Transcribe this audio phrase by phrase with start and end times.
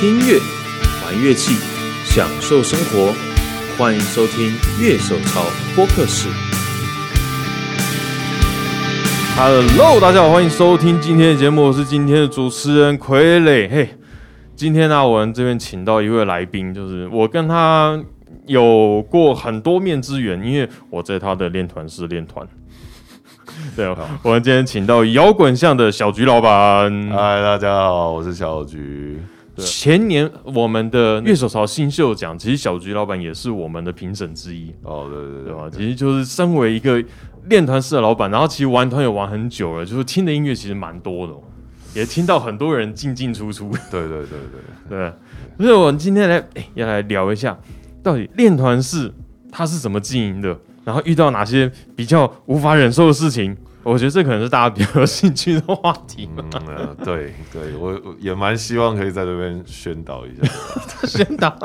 [0.00, 0.40] 听音乐，
[1.04, 1.52] 玩乐器，
[2.06, 3.12] 享受生活。
[3.76, 4.48] 欢迎收听
[4.82, 5.42] 《乐手潮
[5.76, 6.26] 播客室》。
[9.36, 13.68] Hello，大家好，欢迎收听今天的节目，我是今天的主持人傀儡。
[13.68, 13.90] 嘿，
[14.56, 18.02] 今天呢，我们这边请到一位来宾，就是我跟他
[18.46, 22.48] 有过很多面之缘，因为我在他的练团室练团。
[23.76, 23.86] 对，
[24.22, 26.90] 我们今天请到摇滚巷的小菊老板。
[27.10, 29.20] 嗨，大家好，我是小菊。
[29.60, 34.72] 前年我们的乐手潮新秀奖，其实小菊老板也是我们的评审之一。
[34.82, 35.68] 哦，对对对，吧？
[35.70, 37.02] 其实就是身为一个
[37.46, 41.34] 练团式的老板，然后其实玩团也玩很久了，就是听的音乐其实蛮多的，
[41.94, 43.70] 也听到很多人进进出出。
[43.90, 44.38] 对对对
[44.88, 45.12] 对对，
[45.58, 47.58] 所以我们今天来要来聊一下，
[48.02, 49.12] 到底练团式
[49.50, 53.56] 它是怎么经营的，然后遇到哪些比较无法忍受的事情。
[53.82, 56.28] 我觉得这可能是大家比较有兴趣的话题。
[56.36, 60.42] 嗯，对对，我也蛮希望可以在这边宣导一下。
[61.06, 61.56] 宣导，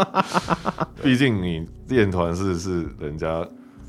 [1.04, 3.48] 毕竟你练团是是人家。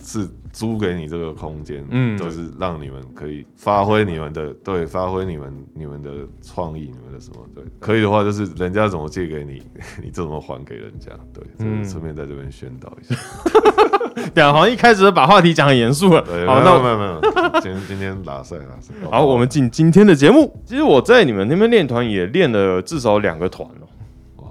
[0.08, 9.60] 是租给你这个空间，嗯，就是让你们可以发挥你们的，对，发挥你们你们的创意，你们的什么，对，可以的话就是人家怎么借给你，
[10.00, 13.16] 你怎么还给人家，对，嗯，顺便在这边宣导一下。
[14.34, 17.20] 对啊，好像一开始把话题讲很严肃了，好，那没有没有，
[17.60, 18.92] 今天今天拉塞拉塞。
[19.10, 20.52] 好，我们进今天的节目。
[20.64, 23.86] 其实我在你们那边练团也练了至少两个团了。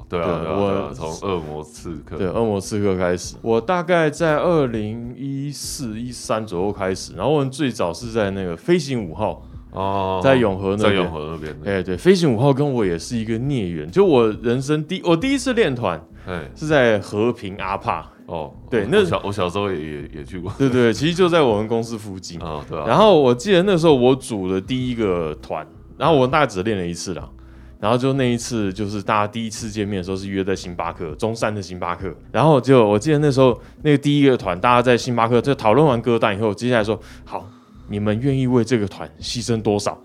[0.08, 2.16] 对啊，我从恶魔刺客。
[2.16, 25.66] 对恶魔刺客开始，我大概在二零一四一三左右开始，然后我们最早是在那个飞行五号哦，在永和那边，在永和那边，哎对，飞行五号跟我也是一个孽缘，就我人生第我第一次练团，哎是在和平阿帕哦，对，那小我小时候也也也去过，对对，其实就在我们公司附近啊，对，然后我记得那时候我组的第一个团，
[25.98, 27.30] 然后我大概只练了一次啦。
[27.78, 32.12] 然后就那一次，就是大家第一次见面的时候是约在星巴克中山的星巴克。
[32.32, 37.48] 然后就我记得那时候那个第一个团，大家在星巴克就讨论完歌单以后，接下来说好，
[37.90, 39.96] 你们愿意为这个团牺牲多少？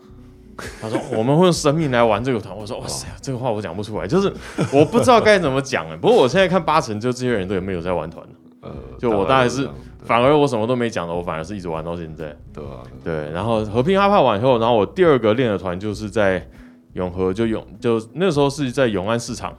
[0.81, 2.57] 他说我们会用生命来玩这个团。
[2.57, 4.33] 我说哇塞，这个话我讲不出来，就是
[4.73, 5.97] 我不知道该怎么讲哎。
[5.97, 8.25] 不过我现在看八成就这些人都有没有在玩团
[8.61, 9.69] 呃，就我大概是
[10.05, 12.37] 反而我什么都没讲的，我反而是一直玩到现在。
[12.53, 13.31] 对啊，对。
[13.31, 16.47] 然后和平阿帕完以后，然后我第二个练的团就是在。
[16.95, 19.57] 永和就永就那时候是在永安市场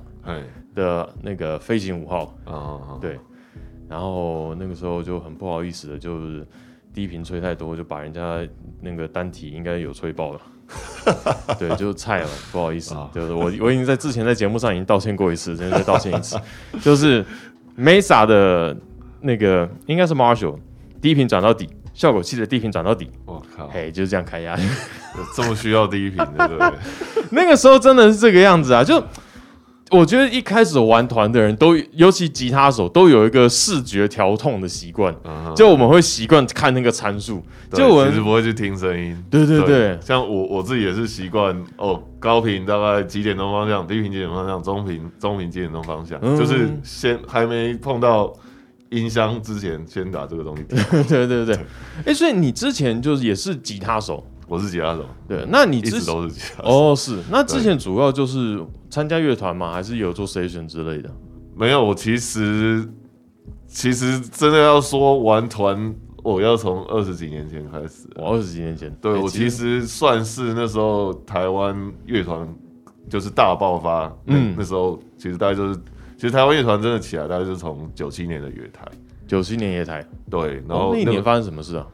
[0.76, 3.18] 的那个飞行五号啊，对，
[3.88, 6.46] 然后那个时候就很不好意思的，就是
[6.94, 8.46] 低频吹太多，就把人家
[8.82, 10.42] 那个单体应该有吹爆了，
[11.60, 16.40] 对，就菜了，不好意思，就是我我已经在之前在节目上已经道歉过一次，现在再道歉一次，
[16.82, 17.26] 就是
[17.78, 18.76] Mesa 的
[19.22, 20.58] 那个应该是 Marshall
[21.02, 21.70] 低频转到底。
[21.94, 24.58] 效果器的低频转到底，我靠，嘿，就是这样开压，
[25.36, 26.72] 这么需要低频的，对不对？
[27.32, 28.82] 那个时候真的是这个样子啊！
[28.82, 28.96] 就
[29.92, 35.14] 我觉得一开始玩团的人都，尤其吉他手都有一个视觉调痛的习惯，
[35.56, 39.16] 就我们会习惯看那个参数，就我其实不会去听声音。
[39.30, 48.34] 对对对，像我我自己也是习惯哦，高频大概几点钟方向，低频几点方向，中频中频几点钟方向，就是先还没碰到。
[48.92, 50.64] 音箱之前先打这个东西，
[51.08, 51.58] 对对对，
[52.06, 59.72] 哎，所以你之前就是也是吉他手，我是吉他手，对，那你一直都是吉他哦，是，那之前主要就是参加乐团吗？
[59.72, 61.10] 还是有做 session 之类的？
[61.56, 62.86] 没有，我其实
[63.66, 72.46] 其实真的要说玩团，我要从二十几年前开始，我二十几年前，对我其实算是那时候台湾乐团
[73.10, 75.80] 就是大爆发，嗯，那时候其实大概就是。
[76.18, 78.86] 其实台湾乐团真的起来，大概就是从九七年的乐台。
[79.26, 81.88] 九七年乐台，对，然后那一年发生什么事啊？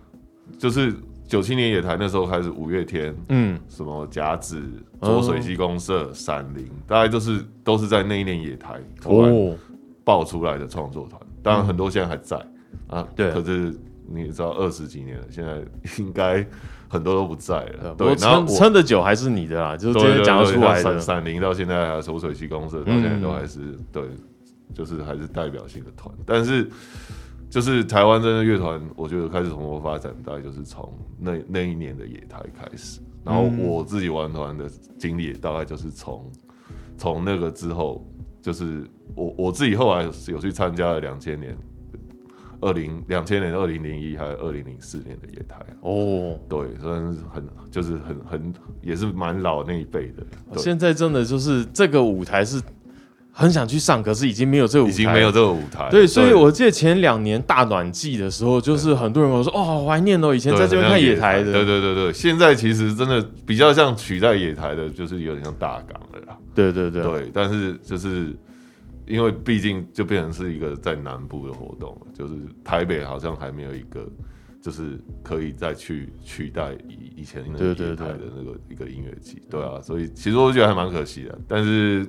[0.57, 0.93] 就是
[1.27, 4.59] 九七年野台那时候开始，五月天，嗯，什么甲子、
[5.01, 9.57] 浊水溪公社、闪灵，大概都是都是在那一年野台突然
[10.03, 11.21] 爆出来的创作团。
[11.43, 12.37] 当然很多现在还在
[12.87, 13.31] 啊，对。
[13.31, 15.61] 可是你知道二十几年了，现在
[15.99, 16.43] 应该。
[16.89, 20.97] 很多都不在了，对，然后撑的久还是你的啦，就是直接讲得出来的。
[20.97, 23.59] 闪灵到现在还手水溪公社，到现在都还是
[23.91, 24.03] 对，
[24.73, 26.15] 就是还是代表性的团。
[26.25, 26.65] 但是，
[27.49, 32.99] 就是台湾真的乐团，我觉得开始蓬勃发展，大概就是从那那一年的野台开始。
[33.23, 36.31] 然后我自己玩团的经历，大概就是从
[36.97, 38.05] 从那个之后，
[38.41, 38.85] 就是
[39.15, 41.57] 我我自己后来有去参加了两千年。
[42.59, 50.25] 二零两千年、二零零一还有二零零四年的野台哦，对，算是很就是很很也是蛮老那一辈的。
[50.57, 52.59] 现在真的就是这个舞台是
[53.39, 55.87] 很想去上，可是已经没有这个舞台，已经没有这个舞台。
[55.91, 66.35] 对，所以我记得前两年大暖季的时候，就是很多人跟我说：“哦，好怀念哦，以前在这边看野台的。”对对对对，现在其实真的比较像取代野台的，就是有点像大港了啦。
[66.55, 68.35] 对对对对，但是就是
[69.05, 72.33] 因为毕竟就变成是一个在南部的活动了，就是
[72.63, 74.03] 台北好像还没有一个。
[74.59, 81.39] 就是可以再去取代以以前那个台的那个一个音乐季，对啊，所以其实我觉得还蛮可惜的。
[81.47, 82.05] 但是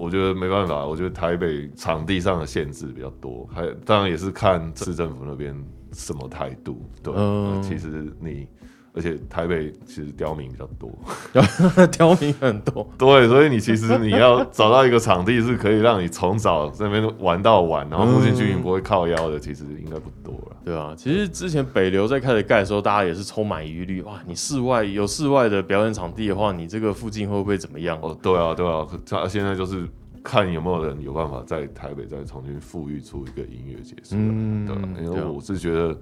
[0.00, 5.54] 我觉得没办法，我觉得台北场地上的限制比较多，还当然也是看市政府那边
[5.92, 6.82] 什么态度。
[7.02, 7.14] 对，
[7.62, 8.48] 其实你。
[8.92, 10.90] 而且台北其实刁民比较多，
[11.92, 12.84] 刁民很多。
[12.98, 20.56] 对，所以你其实你要找到一个场地是可以让你从早那边玩到晚，然后附近居民不会靠腰的，其实应该不多了。
[20.64, 24.02] 对啊，其实之前北流在开始盖的时候，大家也是充满疑虑。
[24.02, 27.96] 哇，你室外有室外的表演场地的话，你这个附近会不会怎么样？
[28.02, 28.84] 哦，对啊，对啊。
[29.08, 29.88] 他现在就是
[30.24, 34.20] 看有没有人有办法在台北再重新富裕出一个音乐节出来。
[34.20, 35.96] 嗯，对，因为我是觉得。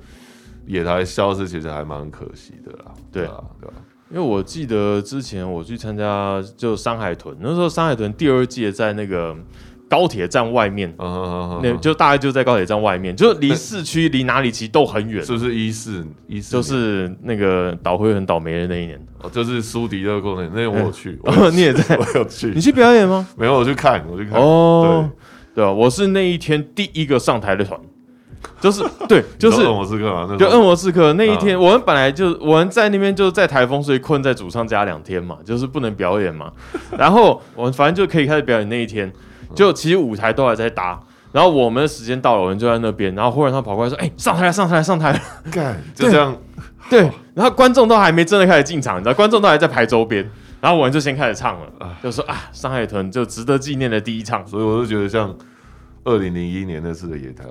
[0.69, 3.25] 野台消失其实还蛮可惜的啦，对。
[3.25, 3.75] 啊，对啊，
[4.11, 9.37] 因为我记得之前我去参加就山海豚，那时候山海豚第二届在那个
[9.89, 16.53] 高铁站外面，嗯那就大概就在高铁站外面，就离市区离哪里其实都很远，是不是一四一四？
[16.53, 21.19] 就是那个导会很倒霉的那一年，哦，就是苏迪的过那那年我去，
[21.53, 23.27] 你也在， 我有去，你去表演吗？
[23.37, 25.11] 没有，我去看，我去看，哦，
[25.55, 27.79] 对，对我是那一天第一个上台的团。
[28.61, 36.51] 就是对，就是恶魔刺客嘛，就恶魔刺客那一天，我们本来就我们在那边就是在台风，所以困在主唱家两天嘛，就是不能表演嘛。
[36.97, 39.13] 然后我们反正就可以开始表演那一天，
[39.55, 41.01] 就其实舞台都还在搭。
[41.31, 43.15] 然后我们的时间到了，我们就在那边。
[43.15, 45.13] 然后忽然他跑过来说：“哎，上台，上台，上台！”
[45.53, 46.35] 干， 就这样。
[46.89, 47.01] 对，
[47.35, 50.27] 然后观众都还没真的开始进场，你知道，观众都还在排周边。
[50.61, 54.45] 然后我们就先开始唱了，就说啊，上海豚就值得纪念的第一场。
[54.47, 55.33] 所以我就觉得像
[56.05, 57.45] 二零零一年那次的野台。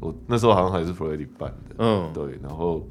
[0.00, 2.86] 我那时候好像还是 Freddie 办的，嗯，对，然后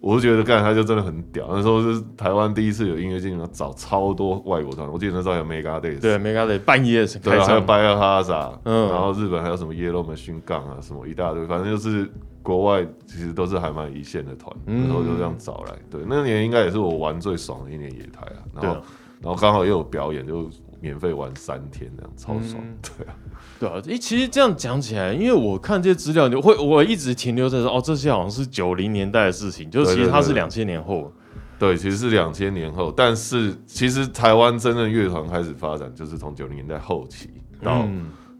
[0.00, 1.46] 我就觉得干他就真的很屌。
[1.50, 4.90] 那时候是台湾第一次有音乐节，要找超多外国团。
[4.90, 10.68] 我记得那时候有 Mega Days，对，Mega Days 半夜对，还有 b a y h a z a 嗯，然后日本还有什么 Yellow Machine Gun
[10.68, 12.10] 啊，什么一大堆，反正就是
[12.42, 14.54] 国外其实都是还蛮一线的团。
[14.64, 18.42] 那时候就这样找来，对，那年应该也是我玩最爽的一年野台啊。
[18.54, 18.82] 然后，
[19.22, 20.48] 然后刚好又有表演，就
[20.86, 23.14] 免费玩三天，这样超爽，对啊。
[23.58, 31.12] 对啊，诶，其实这样讲起来，因为我看这些资料，你会我一直停留在说，哦，这些好像是九零年代的事情，就其实它是两千年后。
[31.58, 37.30] 对，其实是两千年后，但是其实台湾真正乐团开始发展，就是从九零年代后期
[37.62, 37.88] 到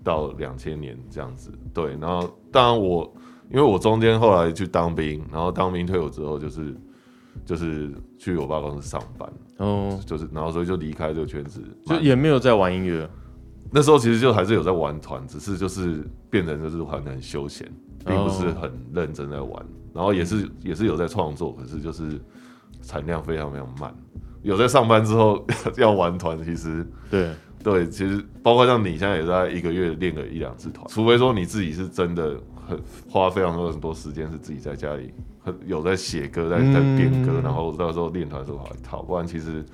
[0.05, 1.51] 到两千年这样子。
[1.73, 3.11] 对，然后当然我
[3.51, 6.77] 因为我中间后来去当兵，然后当兵退伍之后，就是
[7.47, 9.27] 就是去我爸公司上班，
[9.59, 13.09] 哦，就是然后所以就离开这个圈子，就也没有在玩音乐。
[13.71, 17.67] 那时候其实就还是有在玩团，只是就是变成就是玩的很休闲，
[18.05, 19.67] 并不是很认真在玩。
[19.93, 22.21] 然后也是也是有在创作，可是就是
[22.83, 23.95] 产量非常非常慢。
[24.43, 25.45] 有在上班之后
[25.79, 27.31] 要玩团，其实对
[27.65, 32.39] 对，其实包括像你现在也在一个月练个一两次团，除非说你自己是真的
[32.69, 32.79] 很
[33.11, 35.36] 花非常多很多时间是自己在家里很
[35.67, 39.65] 有在写歌在在编歌，然后到时候练团的时候跑一套，不然其实。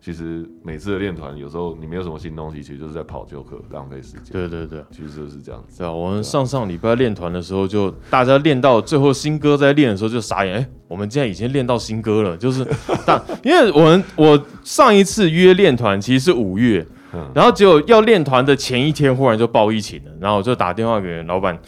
[0.00, 4.26] 其实每次的练团，有时候你没有什么新东西，其实就是在跑旧课，浪费时间。
[4.30, 5.76] 对对对，其实就是这样子。
[5.76, 12.64] 对啊，我们上上礼拜练团的时候，就大家练到最后新歌在练的时候就傻眼，哎，我们竟然已经练到新歌了，就是，
[13.04, 16.86] 但因为我们我上一次约练团其实是五月。
[17.34, 20.10] 然后结果要练团的前一天，忽然就爆疫情了。
[20.20, 21.58] 然后我就打电话给老板，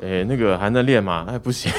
[0.00, 1.26] 诶，那个还能练吗？
[1.28, 1.70] 哎，不行。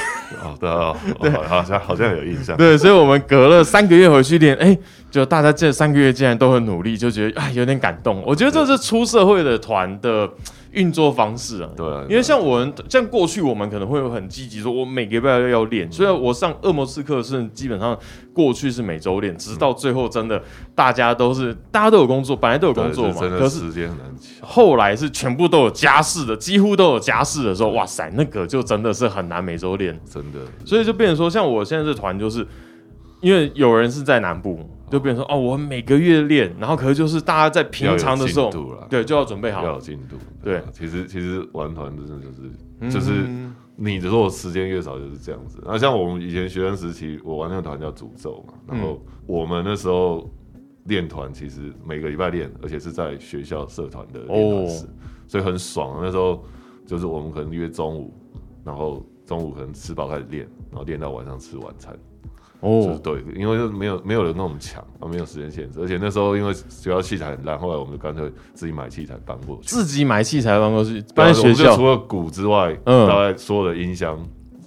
[0.44, 2.56] 哦，对，对，好像好像有印象。
[2.58, 4.78] 对，所以我们隔了三个月回去练，哎，
[5.10, 8.22] 就大家这三个月竟然都很努力，就觉得啊有点感动。
[8.26, 10.30] 我觉得这是出社会的团的。
[10.72, 15.92] 运作方式啊，对，因为像我们像过去我们可能会有很积极，说我每个礼拜要练。
[15.92, 17.98] 虽然我上恶魔刺客是基本上
[18.34, 20.42] 过去是每周练，直到最后真的
[20.76, 24.06] 大家都是大家都有工作，本来都有工作嘛，可是时间很难
[24.42, 30.40] 后来是全部都有家室的，几乎都有家室的时候，哇塞，那个就真的是很难每周练，真的。
[30.66, 32.46] 所以就变成说，像我现在这团就是。
[33.20, 34.60] 因为有人是在南部，
[34.90, 40.16] 就变成说哦，我每个月练，然后可是就是大家在平常的时候，对，就要准备好，要有进度。
[40.42, 43.28] 对，其实其实玩团真的就是就是
[43.76, 45.62] 你的说时间越少就是这样子。
[45.66, 50.30] 那像我们以前学生时期，我玩那个团叫诅咒嘛，然后我们那时候
[50.86, 54.88] 练团其实每个礼拜练，而且是在学校社团的练团室，
[55.28, 56.00] 所以很爽。
[56.02, 56.44] 那时候
[56.86, 58.14] 就是我们可能约中午，
[58.64, 61.94] 然后中午可能吃饱开始练，然后练到晚上吃晚餐。
[62.60, 71.76] 哦，对，因为没有没有人那么强啊，没有时间限制，而且那时候因为学校器材很烂，后来我们就干脆自己买器材搬过去，自己买器材搬过去，搬学校。
[71.76, 74.20] 除了鼓之外，嗯，大概所有的音箱，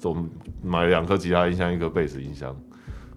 [0.04, 0.30] 我们
[0.62, 2.54] 买两颗吉他音箱，一个贝斯音箱，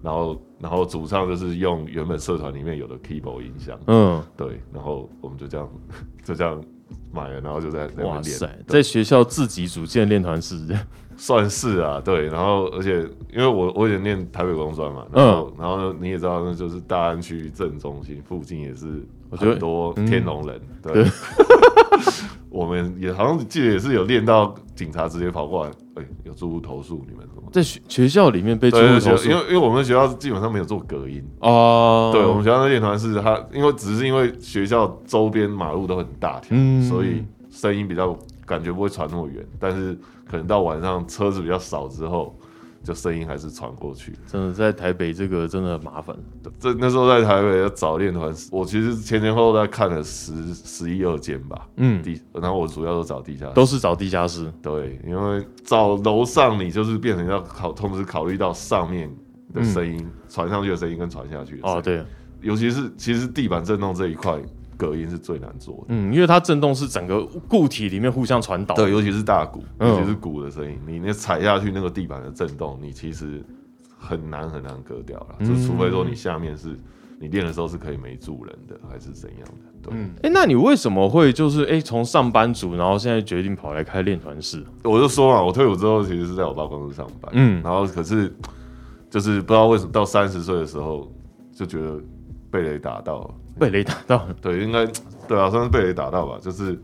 [0.02, 5.68] 然后然后主唱就是用原本社团里面有的 keyboard 音箱，嗯，对，然后我们就这样
[6.24, 6.60] 就这样
[7.12, 10.58] 买了，然后就在那边练，在学校自己组建练团室。
[11.16, 13.00] 算是啊，对，然后而且
[13.32, 18.86] 因为我我以前念台北工专嘛，然后然后你也知道，那就是大安区正中心附近也是
[19.30, 21.04] 很多天龙人，对，
[22.50, 36.56] 我们也好像记得也是有练到警察直接跑过来，哎，有住户投诉你们什么，在学学校里面被住户投诉，因为因为我们学校基本上没有做隔音哦，对我们学校的练团是它，因为只是因为学校周边马路都很大条，
[36.88, 39.96] 所以声音比较感觉不会传那么远，但是。
[40.26, 42.34] 可能到晚上车子比较少之后，
[42.82, 44.14] 就声音还是传过去。
[44.26, 46.16] 真的在台北这个真的麻烦。
[46.58, 51.68] 这那时候在台北要找练团，我其实前前后后在看了十十一二间吧。
[51.76, 54.50] 嗯，地然后我主要都找地下室，都是找地下室。
[54.62, 59.14] 对，因为找楼上你就是变成要考，同时考虑到上面
[59.52, 61.60] 的声音传上去的声音跟传下去。
[61.62, 62.02] 哦，对，
[62.40, 64.40] 尤其是其实地板震动这一块。
[64.76, 73.42] 隔音是最难做的，嗯，因为它震动是整个固体里面互相传导，对，尤其是大鼓，尤其是鼓的声音，你那踩下去那个地板的震动，你其实
[73.96, 76.78] 很难很难割掉了，就除非说你下面是
[77.20, 79.40] 你练的时候是可以没住人的，还是怎样
[79.82, 84.64] 的，对，哎，那你为什么会就是哎从上班族，然后现在决定跑来开练团室？
[84.82, 88.34] 我就说嘛，我退伍之后其实是在我爸公司上班，嗯，然后可是
[89.08, 91.10] 就是不知道为什么到三十岁的时候
[91.52, 92.00] 就觉得
[92.50, 93.34] 被雷打到了。
[93.58, 94.84] 被雷打到，对，应该
[95.28, 96.38] 对啊，算是被雷打到吧。
[96.40, 96.78] 就是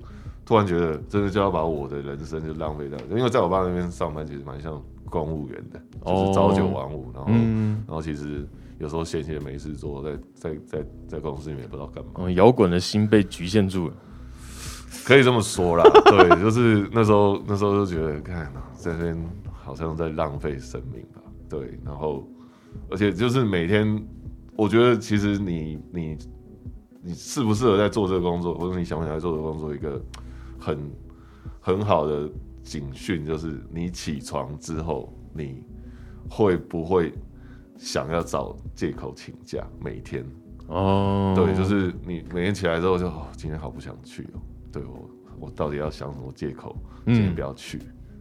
[0.44, 2.98] 突然觉得，真的就要把我的人生就浪费掉。
[3.10, 8.46] 因为在我爸那边上班，其实蛮像公务员的，就是朝九晚五，然后然后其实
[8.78, 12.30] 有时候闲闲没事做，在在在在公司里面不知道干嘛。
[12.32, 13.94] 摇滚的心被局限住了，
[15.04, 15.84] 可以这么说啦。
[16.04, 19.16] 对，就是那时候那时候就觉得，看这边
[19.52, 21.20] 好像在浪费生命吧。
[21.48, 22.24] 对，然后
[22.88, 24.00] 而且就是每天，
[24.56, 26.16] 我觉得其实你你。
[27.02, 29.74] 你适不适合在做这个工作，或者你想不想在做这个工作？
[29.74, 30.00] 一个
[30.58, 30.90] 很
[31.60, 32.28] 很好的
[32.62, 35.64] 警讯就是，你起床之后，你
[36.28, 37.12] 会不会
[37.78, 39.66] 想要找借口请假？
[39.80, 40.24] 每天
[40.68, 44.40] 哦，对，就是你每天起来之后就哦，今天好不想去哦。
[44.70, 46.76] 对我，我到底要想什么借口？
[47.06, 47.80] 今天不要去。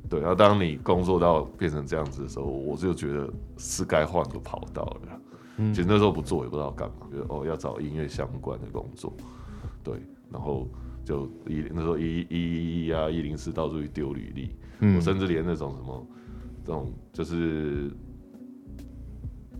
[0.10, 5.19] 对，然后当你工作到变成这样子的时候，我就觉得是该换个跑道了。
[5.74, 9.14] 其实那时候不做也不知道干嘛，觉得哦要找音乐相关的工作，
[9.84, 10.02] 对，
[10.32, 10.68] 然后
[11.04, 14.52] 就一那时候一一一一啊一零四到处去丢履历，
[14.96, 16.08] 我甚至连那种什么
[16.66, 17.92] 这种就是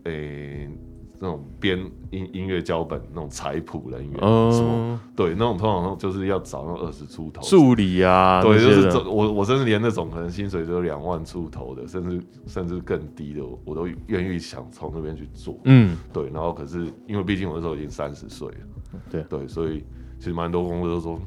[0.04, 0.70] 诶。
[1.20, 1.78] 那种编
[2.12, 4.20] 音音乐脚本那种采谱人员，
[4.52, 15.60] 什么对那种通常就是要找那二十出头助理啊，对，就是我我甚至连那种可能薪水只有两万出头的，甚至甚至更低的，我都愿意想从那边去做。
[15.66, 19.24] 嗯，对，然后可是因为毕竟我那时候已经三十岁了，对。
[19.24, 19.84] 对，所以
[20.18, 21.20] 其实蛮多公司都说。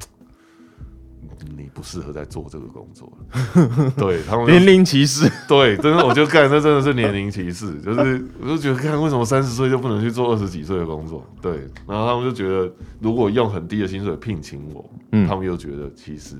[1.57, 3.11] 你不适合在做这个工作
[3.97, 11.25] 对他们年龄歧视，对，真的，我就干，这真的是年龄歧视，就是我就觉得，看为什么三十岁就不能去做二十几岁的工作？
[11.41, 16.35] 对，然后他们就觉得，如果用很低的薪水聘请我，嗯，他们又觉得其实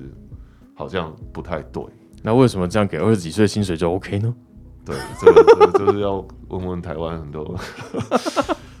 [0.74, 1.82] 好像不太对。
[2.22, 4.34] 那为什么这样给二十几岁薪水就 OK 呢？
[4.84, 7.58] 对，这个就是要问问台湾很多。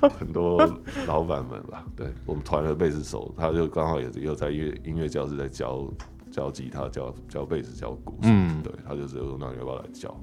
[0.18, 0.58] 很多
[1.06, 5.86] 老板们吧，对我们团的贝斯手，他就刚好也是又在音乐音乐教室在教
[6.30, 8.18] 教吉他、教教贝斯、教鼓。
[8.22, 10.14] 嗯，对，他就直接说：“那你要不要来教？”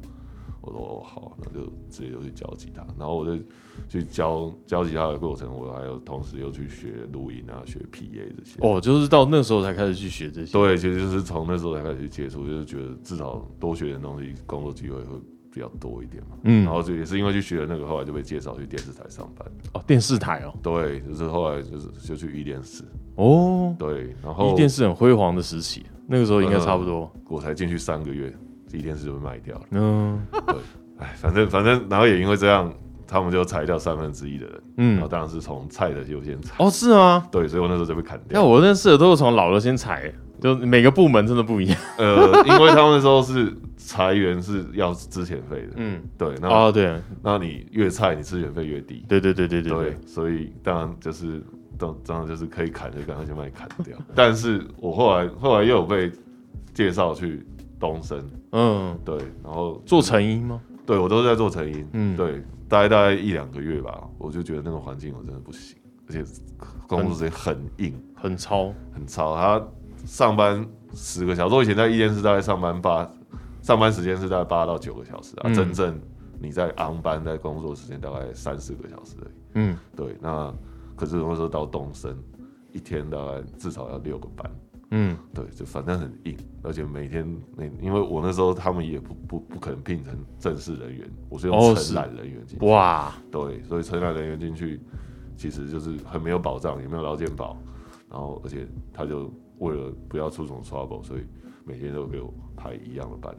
[0.62, 3.42] 我说：“哦，好，那就直接就去教吉他。”然后我就
[3.90, 8.60] 去教教吉他的过程，我还有同时又去学录音啊，学 PA 这些。
[8.60, 10.52] 哦，就是到那时候才开始去学这些。
[10.52, 15.18] 对，其实就是从那时候才开始去接触，就是觉得至少多学点东西，工作机会会。
[15.54, 19.48] 比较多一点嘛，嗯，然后就也是因为去学了那个，后来就被介绍去电视台上班。
[19.74, 22.84] 哦，电视台哦，对，就是后来就是就去一电视。
[23.16, 27.12] 哦，对，然后一电视很辉煌的时期，那个时候应该差不多。
[27.28, 28.34] 我才进去三个月，
[28.72, 29.62] 一电视就被卖掉了。
[29.72, 30.56] 嗯，对，
[30.98, 32.74] 哎，反正反正，然后也因为这样，
[33.06, 34.62] 他们就裁掉三分之一的人。
[34.78, 36.56] 嗯，然后当然是从菜的优先裁。
[36.60, 37.28] 哦，是吗？
[37.30, 38.42] 对，所以我那时候就被砍掉。
[38.42, 40.12] 那我认识的都是从老的先裁。
[40.42, 51.42] 就每个部门真的不一样， 呃，因为他们那时候是裁员是要资遣费的，嗯，对，那哦对，那你越菜，你资遣费越低，对对对对对，所以当然就是
[51.78, 53.96] 当当然就是可以砍就赶快先把你砍掉。
[54.16, 56.12] 但是我后来后来又有被
[56.74, 57.46] 介绍去
[57.80, 60.60] 东升，嗯，对，然后做成音吗？
[60.86, 66.24] 对我都是在做成音，嗯，对，大概大概一两个月吧，我就觉得那个环境我真的不行，而且
[66.88, 69.36] 工作时间很硬，很超，很超。
[69.36, 69.62] 他
[70.06, 73.10] 上班十个小时，我以前在一间是大概上班八，
[73.62, 76.00] 上班时间是大概八到九个小时啊，真正
[76.40, 80.18] 你在昂班在工作时间大概三四个小时而已，嗯，对。
[80.20, 80.54] 那
[80.96, 82.18] 可是那时候到东升，
[82.72, 84.52] 一天大概至少要六个班。
[84.94, 92.66] 嗯，对，就反正很硬，而且每天那，因为我那时候他们也不不不可能聘成正式人员，我是用承揽人员进去。
[92.66, 94.82] 哇，对，所以承揽人员进去，
[95.38, 97.56] 其实就是很没有保障，也没有劳健保，
[98.10, 99.32] 然后而且他就
[99.62, 101.22] 为了不要出什么 trouble，所以
[101.64, 103.36] 每天都给我排一样的班。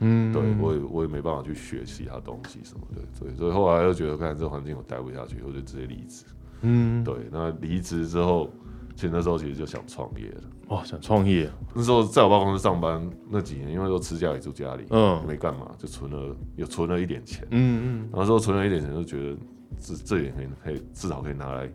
[0.00, 6.24] 嗯，对我也我也没办法去学其他东西什么的，所以所以后来又觉得，看这环境我待不下去，我就直接离职。
[6.62, 8.50] 嗯，对，那离职之后。
[8.94, 11.50] 其实那时候其实就想创业了，哦，想创业。
[11.74, 18.08] 那时候在我爸公司上班那几年，因为都吃家里住家里，嗯，没干嘛，就存了，有存了一点钱，嗯嗯。
[18.10, 19.36] 然后说存了一点钱，就觉得
[19.78, 21.70] 这这点可以可以至少可以拿来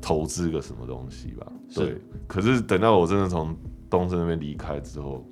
[0.00, 1.46] 投资个什么东西吧。
[1.74, 2.00] 对。
[2.26, 3.56] 可是等到我真的从
[3.88, 5.24] 东升那边离开之后，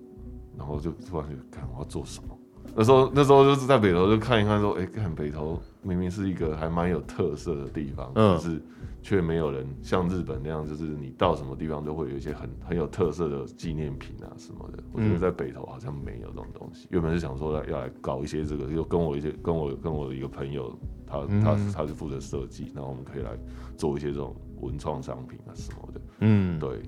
[0.56, 2.38] 然后就突然就看我要做什么。
[2.74, 8.60] 那时候那时候就是在北投就看一看，说，哎，看北投明明是一个还蛮有特色的地方，嗯，是。
[9.00, 14.82] 却没有人像日本那样，就是你到什么地方都会有一些很很有特色的纪念品啊什么的。
[14.92, 16.88] 我觉得在北投好像没有这种东西。
[16.90, 23.30] 原本是想说要要来搞一些这个，就跟我一些跟我跟我的一个朋友，他他他是负责设计，然后我们可以来
[23.76, 26.00] 做一些这种文创商品啊什么的。
[26.20, 26.82] 嗯，对，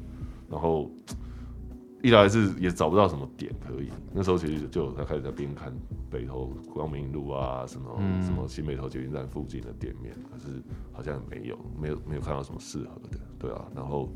[0.48, 0.90] 然后。
[2.02, 5.70] 一来是也找不到什么点可以，那时候其实就在开始在边看
[6.08, 10.46] 北投光明路啊，什么什么新北投捷运站附近的店面，可是
[10.92, 14.10] 好像没有没有没有看到什么适合的，对啊，然后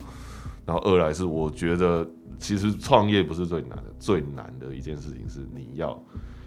[0.65, 2.09] 然后二来是我觉得
[2.39, 5.91] 其实创业不是最难的，最难的一件事情是你要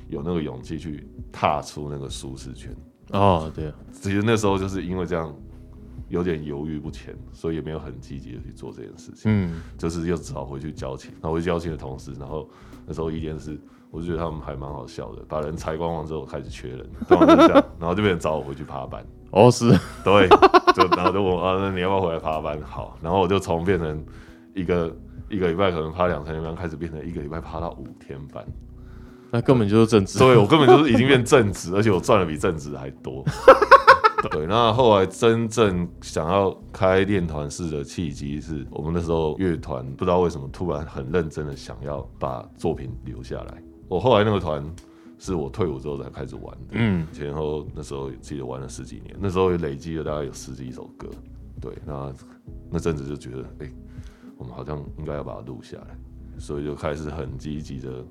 [0.10, 2.76] 有那个勇气去踏出那个舒适圈。
[3.12, 5.32] 哦，对，其实那时候就是因为这样。
[6.10, 9.24] 有点犹豫不前，所以也没有很积极的去做这件事情。
[9.26, 11.12] 嗯，就是又只好回去交钱。
[11.22, 12.50] 然后回去交钱的同时，然后
[12.86, 13.60] 那时候一件事，
[13.92, 16.90] 我就觉得他们还蛮好笑的，把人裁光完之后开始缺人，
[17.80, 19.06] 然后就被人找我回去爬班。
[19.32, 19.70] 哦，是，
[20.06, 20.28] 对，
[20.74, 22.62] 就然后就问啊，那你要不要回来爬班？
[22.62, 24.02] 好，然后我就从变成
[24.56, 24.96] 一个
[25.30, 28.46] 一个礼拜可能爬两三天班，开始变成一个礼拜爬到五天班。
[29.30, 30.18] 那根本就是正职。
[30.18, 33.26] 对，我根本就是已经变正职，而且我赚的比正职还多。
[34.30, 43.64] 对，那后来真正想要开练团式的契机是我们那时候乐团不知道为什么突然很认真的想要把作品留下来。
[43.88, 44.64] 我后来那个团
[45.18, 51.10] 是我退伍之后才开始玩的，嗯，前后那时候记得玩了十几年，那时候也累积了大概有十几首歌。
[51.62, 52.14] 对，那
[52.70, 53.72] 那阵子就觉得，哎，
[54.38, 55.98] 我们好像应该要把它录下来，
[56.38, 58.06] 所以就开始很积极的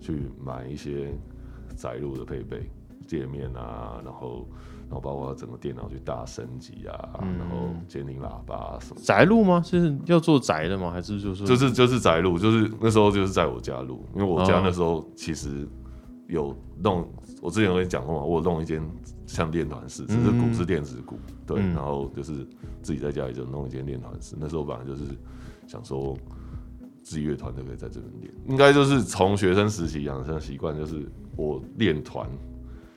[0.00, 1.12] 去买一些
[1.76, 2.70] 载入的配备
[3.06, 4.46] 界面啊，然后。
[4.90, 9.62] 然后包括整个电脑去大升级啊，然后监听喇叭什么宅录吗？
[9.64, 10.90] 是要做宅的吗？
[10.90, 12.36] 还是就是就是就是宅录？
[12.36, 15.64] 就是那时候就是在我家录，因为我家那时候其实
[16.26, 17.08] 有弄，
[17.40, 18.82] 我之前跟你讲过嘛，我弄一间
[19.28, 22.44] 像练团室，只是鼓是电子鼓，对，然后就是
[22.82, 24.34] 自己在家里就弄一间练团室。
[24.40, 25.04] 那时候本来就是
[25.68, 26.18] 想说，
[27.04, 32.28] 自己乐团都可以在这边练，应该就是从学生时期养成习惯，就是我练团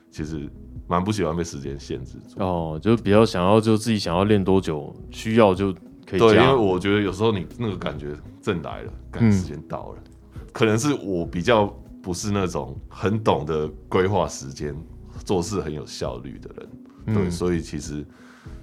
[0.10, 0.50] 其实。
[0.88, 5.74] 蛮不喜欢被时间限制住哦，就比较想要就自己想要练多久，需要就
[6.06, 6.20] 可以。
[6.20, 10.04] 对，因为我觉得有时候你那个感觉正来了，赶时间到了，
[10.52, 11.66] 可能是我比较
[12.02, 14.76] 不是那种很懂得规划时间、
[15.24, 18.06] 做事很有效率的人，对，所以其实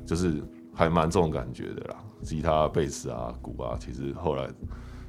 [0.04, 0.42] 就是
[0.74, 1.96] 还蛮这种感觉的啦。
[2.22, 4.48] 吉他、贝斯啊、鼓啊，其实后来。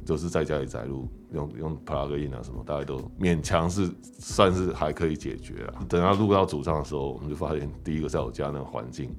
[0.03, 5.73] 就是在家里载录，用用 plug in 啊什么，大家都勉强是算是还可以解决了。
[5.87, 9.15] 等他录到主唱的时候，我们就发现，第一个在我家那个环境，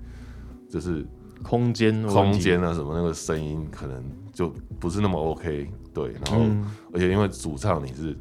[0.69, 1.07] 就是
[1.43, 5.71] 空间空间啊什么那个声音可能就不是那么 OK。
[5.95, 6.47] 对，然后
[6.93, 8.17] 而且因为主唱你是，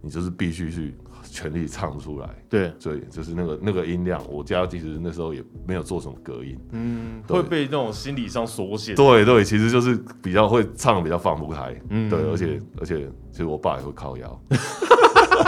[0.00, 0.94] 你就是必须去。
[1.36, 14.40] 全力唱出来，对，所以，就是那个那个音量，我家其实那时候也没有做什么隔音，嗯，会被那种心理上缩限，对对，其实就是比较会唱，比较放不开，嗯，对，而且而且其实我爸也会靠腰，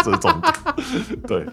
[0.05, 0.53] 这是重点，
[1.27, 1.47] 对，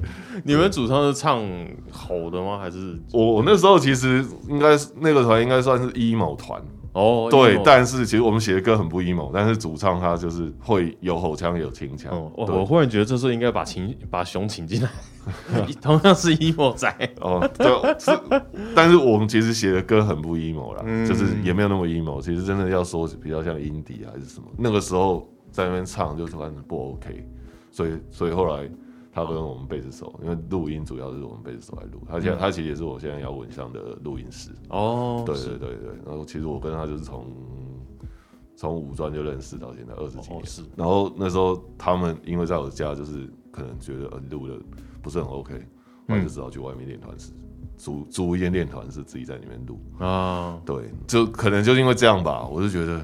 [0.43, 1.41] 你们主唱是唱
[1.89, 2.59] 吼的吗？
[2.59, 2.99] 还是？
[3.13, 6.61] 我我那时候其实应该那个团应该算是 emo 团。
[6.95, 12.09] 哦，对，但是其实我们写的歌很不 emo，但是主唱他就是会有吼腔有轻腔。
[12.33, 14.89] 我我忽然觉得这时候应该把请把熊请进来，
[15.81, 16.87] 同样是 emo 仔。
[17.19, 17.67] 哦，对，
[17.99, 18.17] 是，
[18.73, 22.21] 但是我们其实写的歌很不 emo 啦，就是也没有那么 emo。
[22.21, 27.27] 其实真的要说比较像 indie 还是什么，那个时候在那边唱就突然不 OK，
[27.71, 28.69] 所以所以后来
[29.15, 34.49] 他跟我们贝斯手，因为录音主要是我们贝斯手来录，他现在他其实也是我现在摇滚上的录音师。
[34.67, 37.25] 哦，对对对对，然后其实我跟他就是从
[38.57, 44.59] 从五专就认识到现在二十几年，是然后那时候他们因为在我家就是可能觉得录的
[45.01, 45.65] 不是很 OK，
[46.09, 47.31] 我就只好去外面练团室，
[47.77, 50.59] 租租一间练团是自己在里面录啊。
[50.65, 53.01] 对，就可能就因为这样吧，我就觉得，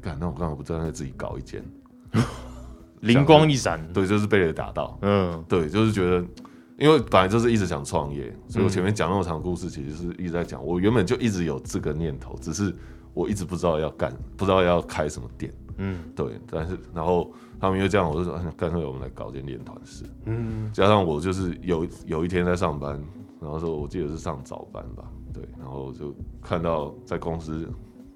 [0.00, 1.64] 干那我干嘛不在那自己搞一间。
[3.02, 6.24] 灵光一闪，对，就是被雷打到，嗯，对，就是觉得，
[6.78, 12.72] 因为本来就是一直想创业，所以我前面讲那么长故事，其实是一直在讲，我原本就一直有这个念头，只是
[13.12, 23.02] 我一直不知道要干，不知道要开什么店，嗯，对，但是然后他们又这样，我就说干脆我们来搞间练团室，嗯，加上我就是有有一天在上班，
[23.40, 25.02] 然后说我记得是上早班吧，
[25.34, 27.68] 对，然后就看到在公司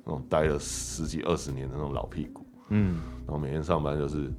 [0.04, 4.32] 那种待了十几二十年的那种老屁股，嗯，然后每天上班就是。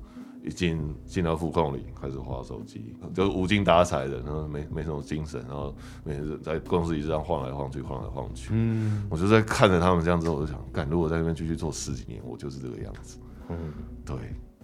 [0.47, 8.49] 一进进到副控里，开始划手机，就无精打采的，然后没没什么精神，然后每天在公司椅子上晃来晃去，晃来晃去。
[8.53, 13.19] 嗯，我就在看着他们这样之后，我就想，干，如果在那边继续做十几年，我就是这个样子。
[13.49, 13.57] 嗯，
[14.05, 14.15] 对，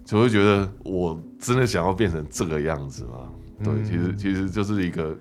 [0.04, 3.30] 就会觉得我真的想要变成这个样子吗？
[3.62, 5.16] 对，其实其实就是一个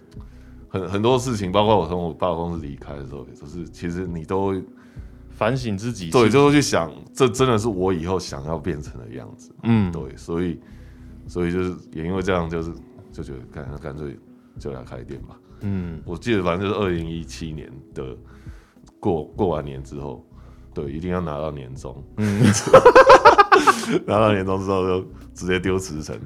[0.70, 4.56] 很很多事情，包括我从我爸公司离开的时候，就是其实你都。
[5.44, 9.54] 反省自己，对，就会去想，这真的是我以后想要变成的样子。
[9.64, 10.58] 嗯，对，所以，
[11.28, 12.72] 所以就是也因为这样，就是
[13.12, 14.18] 就觉得干干脆
[14.58, 15.38] 就来开店吧。
[15.60, 18.16] 嗯，我记得反正就是二零一七年的
[19.02, 20.26] 过过完年之后，
[20.74, 22.02] 对，一定要拿到年终。
[22.16, 22.42] 嗯，
[24.08, 26.18] 拿到年终之后就直接丢辞呈。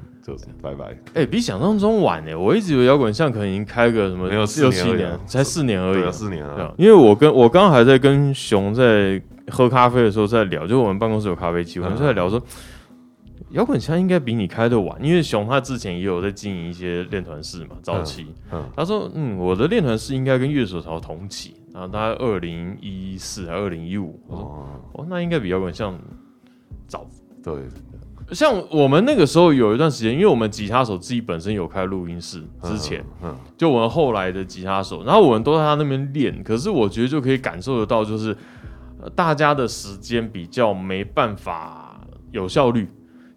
[0.60, 0.94] 拜拜！
[1.14, 6.70] 哎，比想象中晚哎，我一直以为摇滚像可能已经开个什么没有六七年，才四年而已，四年啊！
[6.76, 12.38] 因为我跟我刚刚还在跟熊在喝咖啡的时候在聊，就我们办公室有咖啡机，我们就在聊说，
[13.52, 18.26] 摇滚枪应该比你开的晚，因为熊他之前也有在经营一些练团室嘛，早期，
[18.76, 25.98] 他说嗯，我的练团室应该跟乐手潮同期，然后他二零一四还二零一五，我说哦，那应该比摇滚像
[26.86, 27.06] 早，
[27.42, 27.54] 对。
[28.32, 36.42] 像我们那个时候有一段时间，因为我们吉他手自己本身有开录音室，之前，嗯就我们后来的吉他手，然后我们都在他那边练。
[36.42, 38.36] 可是我觉得就可以感受得到，就是
[39.14, 42.86] 大家的时间比较没办法有效率。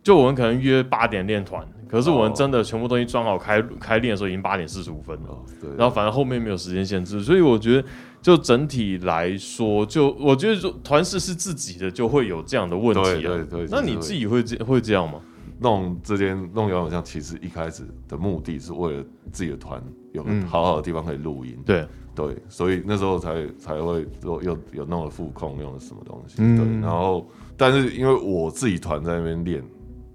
[0.04, 5.30] 就我们可能约八点练团，可是我们真的全部东西装好开开练的时候已经八点四十五分了。
[5.62, 7.88] 对，然后反正后面没有时间限制，所以我觉得。
[8.21, 13.03] 就整体来说，就我觉得说团式是自己的，就会有这样的问题啊。
[13.03, 15.19] 对对对，那你自己会这会这样吗？
[15.60, 21.57] 弄这间弄摇滚像，其实一开始的目的是为了自己的团有好好的地方可以录音。
[21.65, 26.38] 对对，所以那时候才才会说又有弄了副控，用了什么东西。
[26.38, 29.63] 对，然后但是因为我自己团在那边练，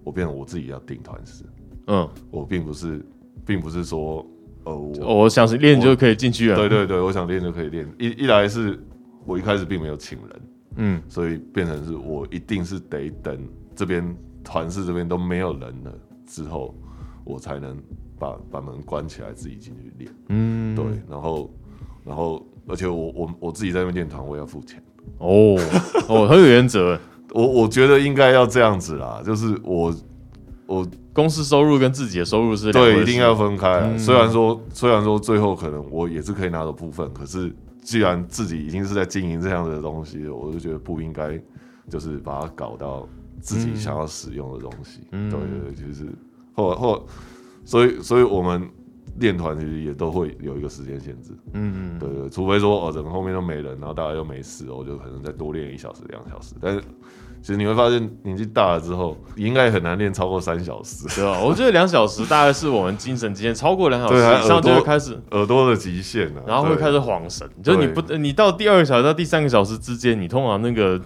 [0.05, 1.45] 我变成我自己要定团式。
[1.89, 3.05] 嗯，我并不是，
[3.45, 4.25] 并不是说。
[4.67, 6.57] 哦，我想是练就可以进去了。
[6.57, 7.89] 对对对，我想练就可以练。
[7.99, 8.77] 一一来是
[9.25, 10.41] 我一开始并没有请人，
[10.77, 13.39] 嗯，所以变成是我一定是得等
[13.77, 14.05] 这边
[14.43, 15.95] 团室这边都没有人了
[16.27, 16.75] 之后，
[17.23, 17.77] 我才能
[18.19, 20.11] 把把门关起来自己进去练。
[20.31, 21.55] 嗯，对，然后
[22.05, 24.83] 然后而且我我我自己在那边练团，我要付钱。
[25.19, 25.57] 哦
[26.09, 26.99] 哦，很有原则。
[27.33, 29.95] 我我觉得应该要这样子啦，就是我
[30.67, 30.85] 我。
[31.17, 33.97] 公司收入跟自己的收入是对，一定要分开。
[33.97, 37.51] 虽然说，虽然说最后可能我也是可以拿到部分，可是
[37.83, 41.41] 既然自己已经是在经营这样的东西，我就觉得不应该
[41.89, 43.09] 就是把它搞到
[43.41, 45.01] 自己想要使用的东西。
[45.11, 46.05] 对对，就是
[46.53, 47.07] 或或，
[47.65, 48.69] 所以所以我们
[49.19, 51.31] 练团其实也都会有一个时间限制。
[51.55, 56.83] 嗯嗯，对对，除非说哦，整个后面都没人，然后大家又没事，我就可能再多练一小时、两小时，但是。
[57.47, 61.39] 其实你会发现，年纪大了之后，应该很难练超过三小时，对吧？
[61.39, 67.49] 我觉得两小时大概是我们精神极限，超过两小时以上就会开始耳朵的极限了，然后会开始晃神。
[67.63, 71.01] 就是你不，你到第二个小时到第三个小时之间，你通常那个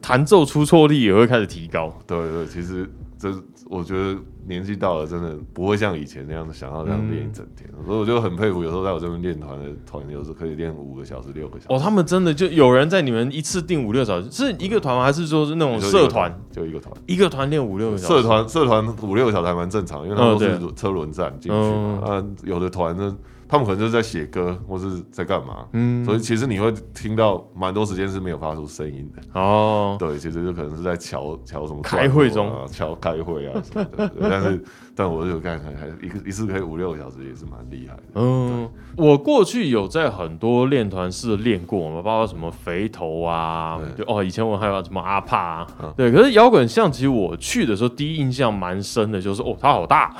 [0.00, 1.92] 弹奏出错率也会开始提高。
[2.06, 3.34] 对对，其实这。
[3.70, 8.64] 我觉得年纪到了，真的不会像以前那样子想要这样练一整天，所以我就很佩服。
[8.64, 11.72] 有时候在我这边练团的团，有时候可以练五个小时、六个小时。
[11.72, 15.04] 哦，他们真的就有人在你们一次定五六小时，是一个团吗？
[15.04, 16.36] 还是说是那种社团？
[16.50, 18.14] 就一个团，一个团练五六个小时。
[18.14, 22.00] 社团社团五六个小时还蛮正常，因为他们都是车轮战进去嘛。
[22.04, 23.16] 啊，有的团呢。
[23.50, 29.96] 他们可能就是在写歌，或是在干嘛，嗯，所以其实你会听到蛮多时间是没有发出声音的哦。
[29.98, 34.12] 对，其实就可能是在瞧瞧什么开会中啊，瞧开会啊什么的。
[34.22, 38.02] 但是，但我就看看，还一个一次可以五六个小时，也是蛮厉害的。
[38.14, 46.12] 嗯，我过去有在很多练团室练过嘛，包括什么肥头啊，就哦，以前我还有什么阿帕，对。
[46.12, 50.14] 可是摇滚象棋我去的时候第一印象蛮深的，就是哦，它好大。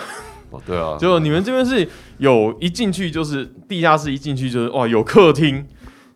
[0.50, 5.66] 哦，对啊，就你们这边是有一进去就是地下室，一进去就是哇有客厅。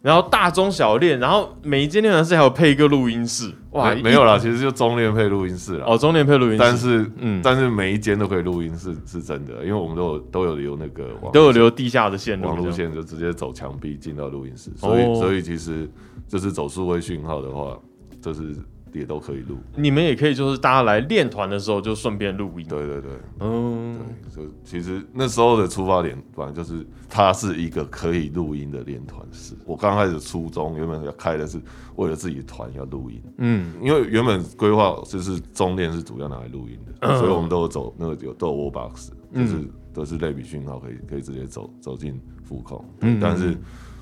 [0.03, 5.85] 然后大中小练，然后每一间练团室还有配一个录音室，哇，没有啦，其实就中练配录音室啦。
[5.88, 15.88] 哦，中练配录音室，但是，嗯，但是每一间都可以录音室是真的，因为我们都有都有留那个都有留地下的线路网路线，就直接走墙壁进到录音室，所以所以其实
[16.29, 17.75] 就是走数位讯号的话，
[18.20, 18.55] 就是。
[18.94, 22.66] 也都可以录，你们也可以，就是大家来练团的时候就顺便录音。
[22.68, 23.98] 对对对，嗯，
[24.33, 29.54] 对，就其实那时候的出发点，反正就是它是一个可以录音的练团室。
[29.66, 31.61] 我刚开始初中原本要开的是
[31.96, 39.57] 为了自己团要录音，嗯，因为原本规划就是中练是主要拿来录音的，所以我们都有走那个有都有 w box，就是
[39.92, 42.85] 都是类比讯号，可以可以直接走走进副控。
[43.00, 43.57] 嗯，但是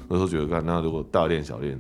[0.09, 1.79] 那时候觉得，看那如果大练小练。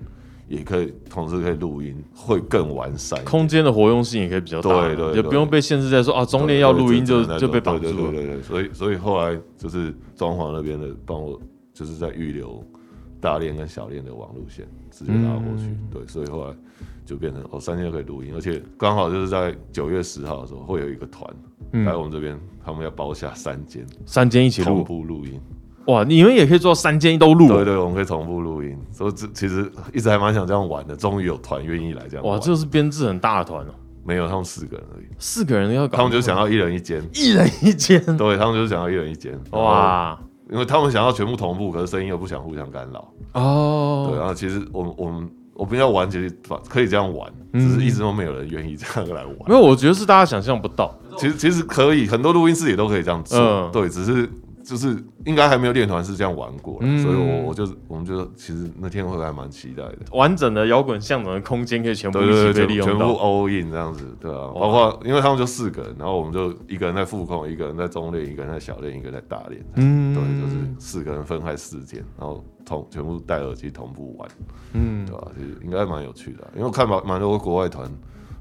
[0.52, 11.40] 也可以同时可以录音，会更完善，空间的活用性也可以比较大，对对，也不用被限制在说啊，中链要录音就就被绑住了，对对对，所以所以后来就是装潢那边的帮我，
[11.72, 12.62] 就是在预留
[13.18, 16.54] 大链跟小链的网路线，直接拉过去，对，所以后来
[17.06, 21.34] 就变成哦，三天可以录音，而且刚好就是在九月十号的时候会有一个团
[21.86, 25.40] 来我们这边，他们要包下三间，三间一起同步录音。
[25.86, 28.78] 哇，你们也可以做三间都录，对对，我们可以同步录音。
[28.92, 32.24] 所以这其实一直还蛮想这样玩的，终于有团愿意来这样。
[32.24, 33.74] 哇，这是编制很大的团哦。
[34.04, 35.06] 没有，他们四个人而已。
[35.18, 38.00] 四个人要搞，他们就想要一人一间，一人一间。
[38.16, 39.32] 对，他们就是想要一人一间。
[39.50, 40.18] 哇，
[40.50, 43.12] 因为他们想要全部同步，可是声音又不想互相干扰。
[43.34, 46.32] 哦，对，然后其实我们我们我们要玩，其实
[46.68, 49.36] 可以这样玩，只是一直都没有人愿意这样来玩。
[49.48, 53.70] 因为我觉得是大家想象不到，其实其实可以，很多录音室也都可以这样做。
[53.72, 54.28] 对，只是。
[54.62, 74.28] 就是应该还没有练团是这样玩过，所以我我就我们就其实那天会还蛮期待的，完整的摇滚向导的空间可以全部一起被利用全部 all in 这样子，对啊，包括因为他们就四个人，然后我们就一个人在副控，一个人在中练，一个人在小练，一个在大练，嗯，对，就是四个人分开四间，然后同全部戴耳机同步玩，
[74.74, 75.28] 嗯，对吧？
[75.36, 77.90] 其实应该蛮有趣的，因为看蛮蛮多国外团。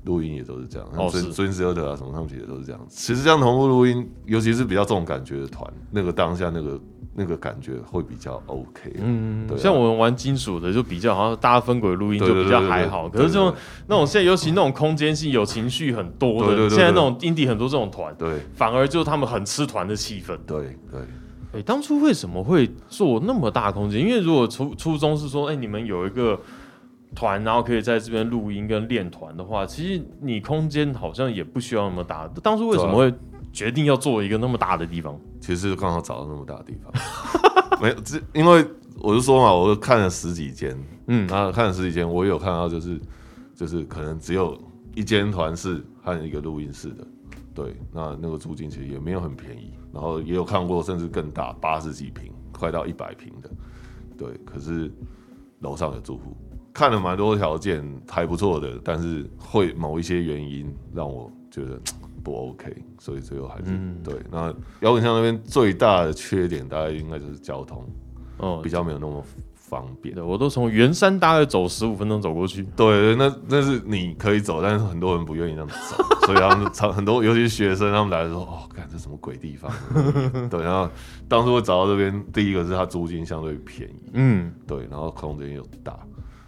[0.04, 2.82] 录音也都是这样，然后孙孙思优德啊什么，他们其实都是这样。
[2.90, 6.80] 其实这样同步录音，尤其是比较重感觉的团，那个当下那个
[7.14, 8.92] 那个感觉会比较 OK。
[8.96, 9.56] 嗯，对。
[9.58, 13.08] 像我们玩金属的，就比较好像大家分轨录音就比较还好。
[13.08, 13.54] 可是这种
[13.88, 20.36] 那种现在尤其那种空间性有情绪很多的，现在那种 indie 很多这种团，对，反而就他们很吃团的气氛。
[20.48, 21.02] 对对。
[21.54, 24.02] 哎，当初为什么会做那么大空间？
[24.02, 26.40] 因为如果初初衷是说，哎，你们有一个。
[27.16, 32.28] 团，然后可以在这边录音跟练团的话，其实你空间好像也不需要那么大。
[32.42, 33.14] 当初为什么会
[33.52, 35.20] 决定要做一个那么大的地方？
[35.40, 36.94] 其实刚好找到那么大的地方，
[37.82, 38.66] 没有，这因为
[39.00, 43.00] 我就说嘛，我看了十几间，嗯，然后看了十几间，我有看到就是
[43.56, 44.58] 就是可能只有
[44.96, 47.06] 一间团室和一个录音室的，
[47.54, 53.50] 对，那那个租金其实也没有很便宜，然后也有看过甚至更大八十几平，快到一百平的，
[54.18, 54.92] 对，可是
[55.60, 56.38] 楼上有住户。
[56.74, 61.80] 看了蛮多条件还不错的，但是会某一些原因让我觉得
[62.24, 63.72] 不 OK，所以最后还是
[64.04, 64.14] 对。
[64.32, 67.84] 那摇滚巷那边最大的缺点大概应该就是交通，
[68.38, 69.24] 哦，比较没有那么
[69.56, 70.16] 方便。
[70.24, 72.64] 我都从圆山大概走十五分钟走过去。
[72.76, 79.72] 对，那那是你可以走，但是很多人不愿意那么走， 所以他们常很多，尤其是学生，他们来说，哦，看这什么鬼地方。
[80.48, 80.88] 对，然后
[81.28, 85.98] 当初我找到这边，第一个是它租金相对便宜，嗯，对，然后空间又大。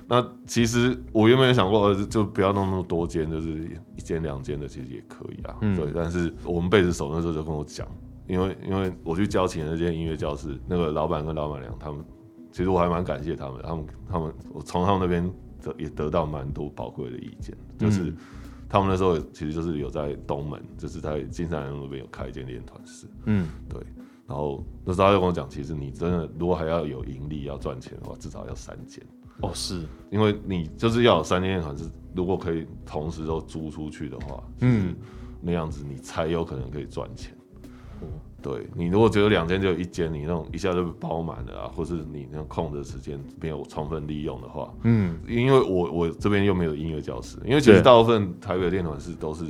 [0.07, 5.57] 那其实我原本有想过，就不要弄那么多间，就是一间两间的，其实也可以啊。
[5.75, 7.87] 对，但是我们贝斯手那时候就跟我讲，
[8.27, 12.03] 因为因为我去交钱那间音乐教室，那个老板跟老板娘他们，
[12.51, 18.13] 其实我还蛮感谢他们，他们他们我从他们那边得也得到蛮多宝贵的意见，就是
[18.69, 23.07] 他们那时候其实就是有在东门，就是在金山路那边有开一间练团室。
[23.25, 23.81] 嗯，对。
[24.25, 29.03] 然后那时候他就跟我讲，其实你真的如果还要有盈利要赚钱的话，至少要三间。
[29.41, 29.81] 哦，是。
[30.09, 34.95] 因为你就是要有三间团是，如果可以同时都租出去的话，嗯，
[35.41, 37.33] 那样子你才有可能可以赚钱。
[38.43, 49.45] 对你如果只有两间就有一间，你那种一下就包满了啊，或是你那空的时间没有充分利用的话，嗯，因为我我这边又没有音乐教室，因为其实大部分台北练团室都是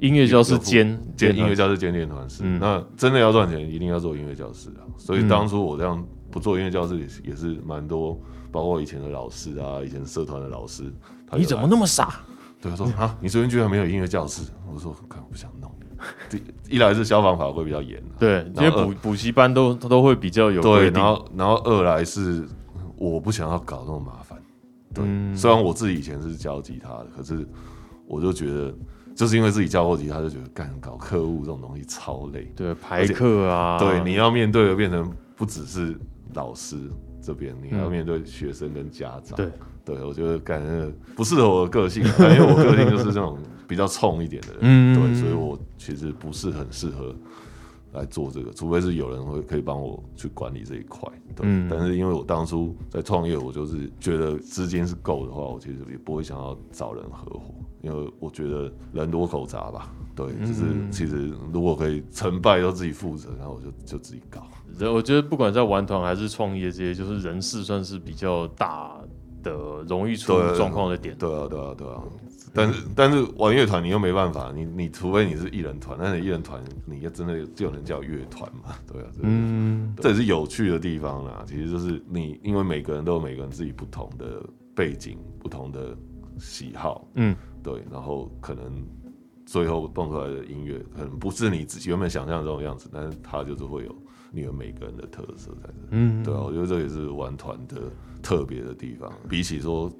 [0.00, 4.82] 音乐教室兼兼音乐教室兼练团室，那真的要赚钱，一定要做音乐教室啊。
[4.98, 8.20] 所以当初我这样不做音乐教室也是也是蛮多。
[8.52, 10.84] 包括以前的老师啊，以前社团的老师，
[11.32, 12.20] 你怎么那么傻？
[12.60, 14.42] 对，他说啊，你这边居然没有音乐教室？
[14.72, 15.70] 我说，看我不想弄。
[16.68, 22.44] 一来是消防法会比较严，对，因为补补习班都都会比较有对，然后然后二来是
[22.96, 24.36] 我不想要搞那么麻烦。
[24.92, 25.04] 对，
[25.36, 27.46] 虽然我自己以前是教吉他的，可是
[28.08, 28.74] 我就觉得
[29.14, 35.96] 就是因为自己教过吉他，就觉得干搞客户这种东西超累，对，排课啊，对，你要面对的变成不只是
[36.34, 36.76] 老师
[37.22, 39.50] 这边，你还要面对学生跟家长，对，
[39.84, 47.14] 对我觉得感觉不适合我的个性， 因为我个性就是这种比较冲一点的人，嗯，对，所以我其实不是很适合。
[47.94, 51.06] 来做这个，除非是有人会可以帮我去管理这一块，
[51.36, 51.46] 对。
[51.68, 60.26] 但是因为我当初在创业，我就是觉得资金是够的话，我其实也不会想要找人合伙，因为我觉得人多口杂吧，对。
[60.36, 64.46] 就是其实如果可以成败都自己负责，然后我就就自己搞。
[64.80, 68.98] 我觉得不管在玩团还是创业这些，就是人事算是比较大
[69.42, 69.52] 的
[69.88, 71.16] 容易出状况的点。
[71.18, 72.02] 对啊，对啊，对啊。
[72.54, 78.74] 但是但是玩乐团你又没办法，你你除非你是艺人团，但是艺人团你要真的就能叫乐团嘛？
[78.92, 81.42] 对啊，嗯，这也是有趣的地方啦。
[81.46, 84.42] 其实就是你因为每个人都有每个人自己不同的
[84.74, 85.96] 背景、不同的
[86.38, 88.84] 喜好，嗯，对，然后可能
[89.46, 93.96] 最后蹦出来的音乐可能不是你自己原本想象这种样子，但是它就是会有
[94.32, 95.74] 你们每个人的特色在这。
[95.90, 97.76] 嗯，对啊，我觉得这也是玩团的。
[98.22, 99.90] 特别的地方，比起说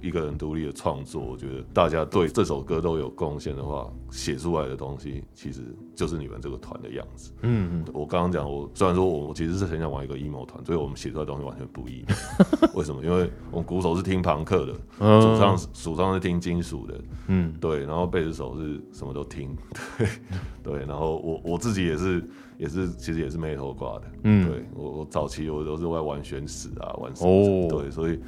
[0.00, 5.60] 一个人独立的创作，我觉得大家对这首歌都有贡献的话，写出来的东西其实
[5.94, 7.30] 就是你们这个团的样子。
[7.42, 12.06] 嗯嗯，我刚刚讲，我虽然说我其实是很想玩一个 emo 团，所以我们写出来的东西完全不一样。
[12.74, 13.00] 为什么？
[13.04, 14.72] 因为我们鼓手是听朋克的，
[15.20, 19.56] 主唱主唱是听金属的，嗯，对，然后贝斯手是什么都听，
[19.96, 20.08] 对
[20.64, 22.28] 对，然后我我自己也是。
[22.58, 24.02] 也是，其实也是没头挂的。
[24.24, 27.68] 嗯，对我我早期我都是在玩玄史啊，玩什么？
[27.68, 28.20] 对，所以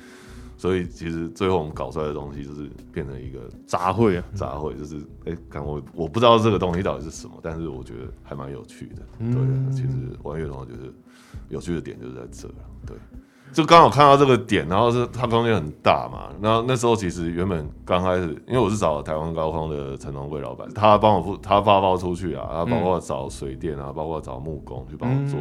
[0.56, 9.02] 所以其实最后我们搞出来的东西就是变成一个杂烩啊，杂烩就是哎，看我我不知道这个东西到底是什么，但是我觉得还蛮有趣的。
[9.18, 10.92] 对，其实玩乐团就是
[11.48, 12.48] 有趣的点就是在这
[12.86, 12.96] 对。
[13.52, 16.28] 就刚好看到这个点，然后是它空间很大嘛。
[16.40, 25.38] 然后那时候其实原本刚开始，因为我是找台湾高空的陈龙贵老板，他帮我付，他发包出去啊，他包括找水电啊，包括找木工去帮我做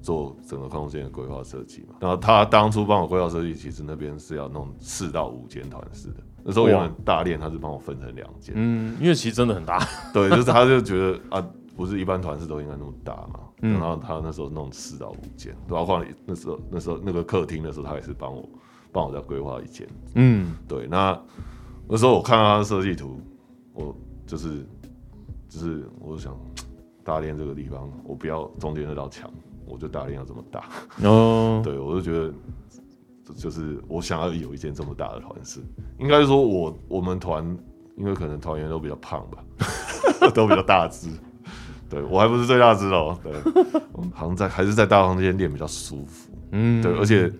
[0.00, 1.94] 做整个空间的规划设计嘛。
[2.00, 6.16] 然后他当初帮我规划设计，其实那边是要弄四到五间团式的。
[6.44, 9.78] 那时候原本大练他是帮我分成两间，嗯，因为其实真的很大。
[10.12, 11.44] 对，就是他就觉得啊。
[11.76, 13.40] 不是一般团式都应该那么大嘛？
[13.60, 18.48] 然后他那时候弄四到五间，包括那时候那时候那个客厅的时候，他也是帮我
[18.90, 19.86] 帮我在规划一间。
[20.14, 20.86] 嗯，对。
[20.86, 21.18] 那
[21.88, 23.20] 那时候我看到他的设计图，
[23.72, 23.94] 我
[24.26, 24.66] 就是
[25.48, 26.36] 就是我想
[27.04, 29.30] 大练这个地方，我不要中间那道墙，
[29.66, 30.64] 我就大练要这么大。
[31.08, 32.34] 哦， 对，我就觉得
[33.34, 35.60] 就是我想要有一间这么大的团式，
[35.98, 37.56] 应该说我我们团
[37.96, 39.44] 因为可能团员都比较胖吧，
[40.34, 41.08] 都比较大只。
[41.92, 43.32] 对我还不是最大只哦，对，
[44.14, 47.30] 好像在还是在大房间练比较舒服，嗯，对，而且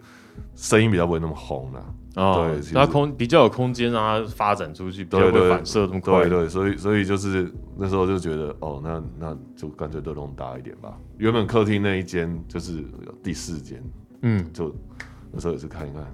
[0.54, 1.82] 声音比较不会那么轰啦，
[2.14, 10.96] 对，它空比较有空间让它发展出去，比较会反射这么快，对对，所以所以就是那时候就觉得，哦，那那就干脆都弄大一点吧。
[11.16, 12.84] 原本客厅那一间就是
[13.22, 13.82] 第四间，
[14.20, 14.74] 嗯，就
[15.30, 16.04] 那时候也是看一看。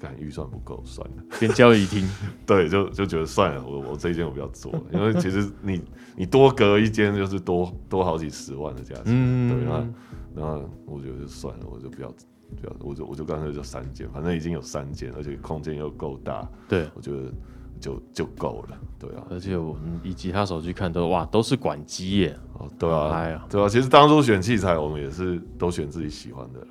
[0.00, 2.08] 看预算不够，算了，先交易厅。
[2.46, 5.82] 对，就就觉得算了，我我这一间我不要做了，因为其实你
[6.16, 9.04] 你多隔一间就是多多好几十万的价钱。
[9.06, 9.86] 嗯，对，那
[10.34, 10.42] 那
[10.86, 16.48] 我觉得就算了，我就不要不要，我就我就干脆就三间，反正已经有三间，而且空间又够大。
[16.68, 17.32] 对，我觉得
[17.78, 18.78] 就就够了。
[18.98, 22.38] 对啊，而且我以吉他手机看都哇，都是管机耶。
[22.54, 26.66] 哦，对啊，哎呀，对啊，其实当初选器材，我们也是都选自己喜欢的，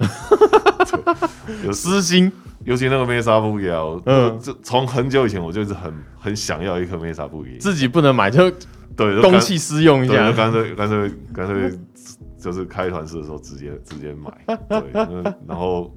[1.65, 2.31] 有私心。
[2.65, 8.51] 尤其那个梅沙布摇，嗯，这从很久以前我就是很很想要一颗梅沙布摇，自己不能买就
[8.95, 11.71] 对公器私用一下，干脆干脆干脆
[12.37, 14.83] 就是开团式的时候直接直接买，对，
[15.47, 15.93] 然后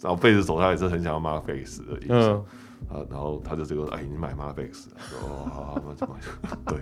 [0.00, 2.42] 然后贝斯手他也是很想要 Mark Face 的，嗯，
[2.88, 4.88] 啊，然后他就这个哎，你买 Mark Face，
[5.22, 6.18] 哦，好好，那就买，
[6.66, 6.78] 对，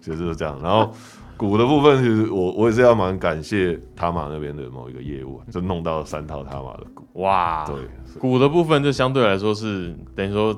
[0.00, 0.92] 其实就是这样，然后。
[1.36, 7.04] 股的部分其实我我也是要蛮感谢塔马那边的某一个业务，就弄到三套塔马的股。
[7.14, 7.74] 哇，对，
[8.20, 10.56] 股的部分就相对来说是等于说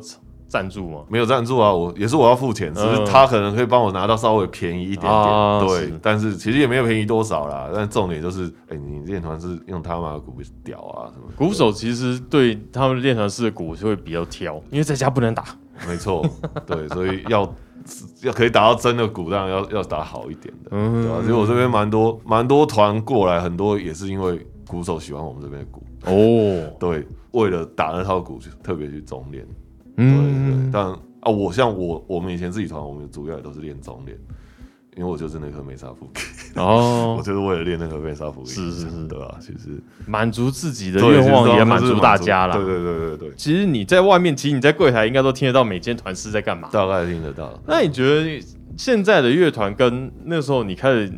[0.57, 1.01] 赞助吗？
[1.09, 5.67] 没有赞助啊，我也是我要付钱，只是他可能可以帮我拿到稍微便宜一点点。
[5.67, 7.69] 对，但是其实也没有便宜多少啦。
[7.75, 11.27] 但重点就是，哎，你练团是用塔马的鼓屌啊什么？
[11.37, 15.45] 鼓手其实对他们练团式的鼓就会比较挑，因为在家不能打。
[15.87, 16.27] 没错，
[16.67, 17.47] 对，所以要。
[18.23, 21.19] 要可以打到真的鼓，当然要要打好一点的，嗯对吧？
[21.21, 26.69] 其实我这边蛮多蛮多团过来，很多也是因为鼓手喜欢我们这边的鼓哦。
[26.81, 29.47] 对，为了打那套鼓，就特别去中练。
[29.97, 30.85] 对对，但
[31.21, 34.17] 啊，我像我我们以前自己团，我们主要也都是练中练。
[34.97, 36.11] 因为我就是那颗梅沙福
[36.55, 39.37] 哦， 我就是为了练那颗梅沙福是是是，对吧？
[39.39, 42.55] 其实满足自己的愿望也满足大家了。
[42.57, 43.33] 对对对对对。
[43.37, 47.53] 其实你在外面，其实你在柜台应该都听得到每间团师在干嘛，大概听得到。
[47.67, 48.43] 那你觉得
[48.79, 51.13] 现在的乐团跟那时候你开始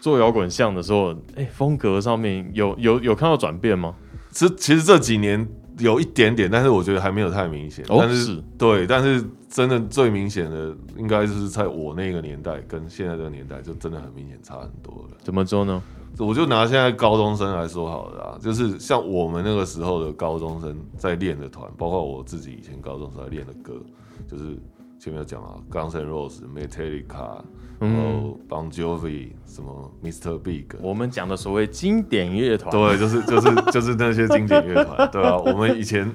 [0.00, 3.94] 做摇滚像的时候，哎，风格上面有有有看到转变吗？
[4.30, 5.46] 其实其实这几年
[5.80, 7.84] 有一点点，但是我觉得还没有太明显。
[7.88, 15.16] 但是对，但是真的最明显的，应该就是在我那个年代跟现在这个年代，就真的很明显差很多了。
[15.22, 15.82] 怎么说呢？
[16.18, 23.80] 我就拿现在高中生来说好了啊，就是像我们那个时候的高中生在练的团，包括我自己以前高中时候练的歌，
[24.28, 24.56] 就是
[25.00, 27.42] 前面有讲啊，Guns N' Roses、Metallica，
[27.78, 30.38] 然后 Bon Jovi，什么 Mr.
[30.38, 36.06] Big，我们讲的所谓经典乐团，对，就是就是就是那些经典乐团， 对啊，我们以前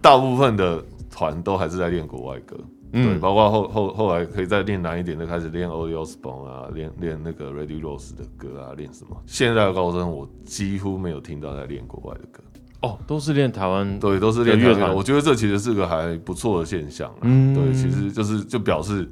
[0.00, 2.56] 大部分的团都还是在练国外歌。
[2.92, 9.16] 对，包括后后后来可以再练难一点就，开始练 o l i o s p o n 啊，练练那个 Ready Rose 的歌啊，练什么？
[9.26, 12.42] 现在的高中我几乎没有听到在练国外的歌，
[12.82, 14.94] 哦，都是练台湾，对，都是练乐团。
[14.94, 19.10] 我觉得这其实是个还不错的现象，嗯，对，其实就是就表示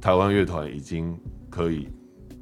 [0.00, 1.18] 台湾乐团已经
[1.50, 1.88] 可以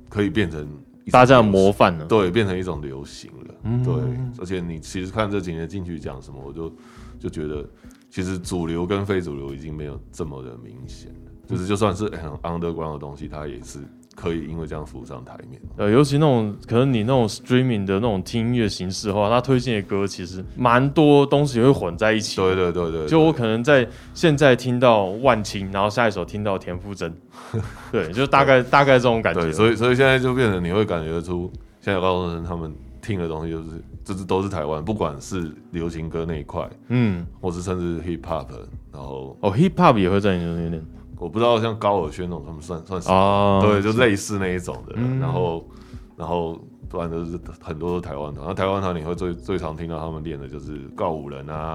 [0.08, 0.66] 可以变成
[1.10, 3.94] 大家的模范了，对，变成一种流行了，对，
[4.38, 6.72] 而且你其实看这几年进去讲什么，我就
[7.18, 7.66] 就觉得。
[8.10, 13.80] 其实主流跟非主流已经没有这么的明显了，就是就算是很 underground 的东西，它也是
[14.14, 15.60] 可以因为这样浮上台面。
[15.76, 22.36] 呃，尤其那种可能你那种 streaming 的那种听音乐形式的话，它推荐的歌其实蛮多东西会混在一起。
[22.36, 27.14] 对对对对，就我可能在现在听到万青，然后下一首听到田馥甄，
[27.92, 29.52] 对，就大概大概这种感觉。
[29.52, 31.50] 所以所以现在就变成你会感觉出
[31.80, 32.74] 现在高中生他们。
[33.06, 33.68] 听的东西就是，
[34.02, 38.46] 这是都是台湾，不管是流行歌那一块，嗯，或是甚至 hip hop，
[38.90, 40.82] 然后哦 hip hop 也会在你那边，
[41.18, 45.68] 我不知道像高尔宣那种，他们算算是啊，对，就类似那一种的，然后
[46.16, 46.58] 然后。
[46.86, 51.74] 不然就是很多都台湾团，那台湾团你会最最常听到他们练的就是告五人啊，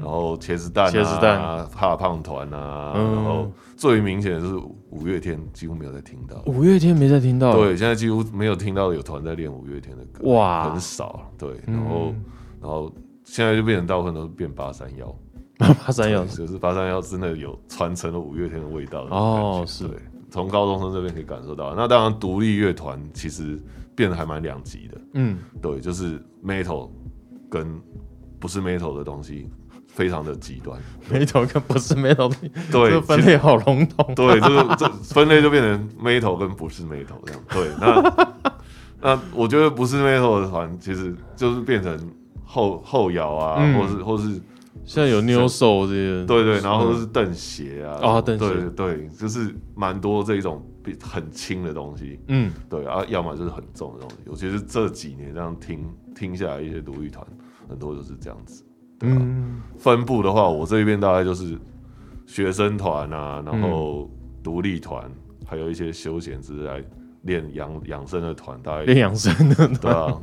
[0.00, 0.86] 然后茄子蛋
[1.42, 4.54] 啊，怕胖团啊，然后最明显的就是
[4.90, 6.40] 五月天，几乎没有在听到。
[6.46, 11.32] 五月天没在听到，对，现在几乎没有听到有团在练五月天的歌，哇，很少。
[11.36, 12.14] 对，然后
[12.60, 12.92] 然后
[13.24, 15.12] 现在就变成大部分都是变八三幺，
[15.58, 19.88] 八三幺就是八三幺真的有传承了五月天的味道哦，是，
[20.30, 21.74] 从高中生这边可以感受到。
[21.74, 23.60] 那当然独立乐团其实。
[23.96, 26.90] 变得还蛮两极的，嗯，对，就是 metal
[27.48, 27.80] 跟
[28.40, 29.48] 不是 metal 的东西
[29.86, 30.76] 非常的极端
[31.08, 32.34] ，metal 跟不是 metal，
[32.72, 38.26] 对，分类好笼统，对，就是这分类就变成 metal 跟不是 metal 这样，对，那
[39.00, 41.96] 那我觉得不是 metal 的团，其实就是变成
[42.44, 44.42] 后后摇啊，或是或是。
[44.84, 54.16] 现在有 New Soul 这些，对对，然后都是邓鞋啊，啊，邓鞋，对对，就是蛮多这种比很轻的东西，嗯，对啊，要么就是很重的东西。
[54.26, 57.26] 尤其是这几年这样听听下来，一些独立团
[57.66, 58.62] 很多就是这样子，
[58.98, 59.22] 对吧？
[59.78, 61.56] 分布的话，我这边大概就是
[62.26, 64.10] 学生团啊，然后
[64.42, 65.10] 独立团，
[65.46, 66.84] 还有一些休闲之类
[67.22, 70.20] 练养养生的团，大概练养生的，对啊，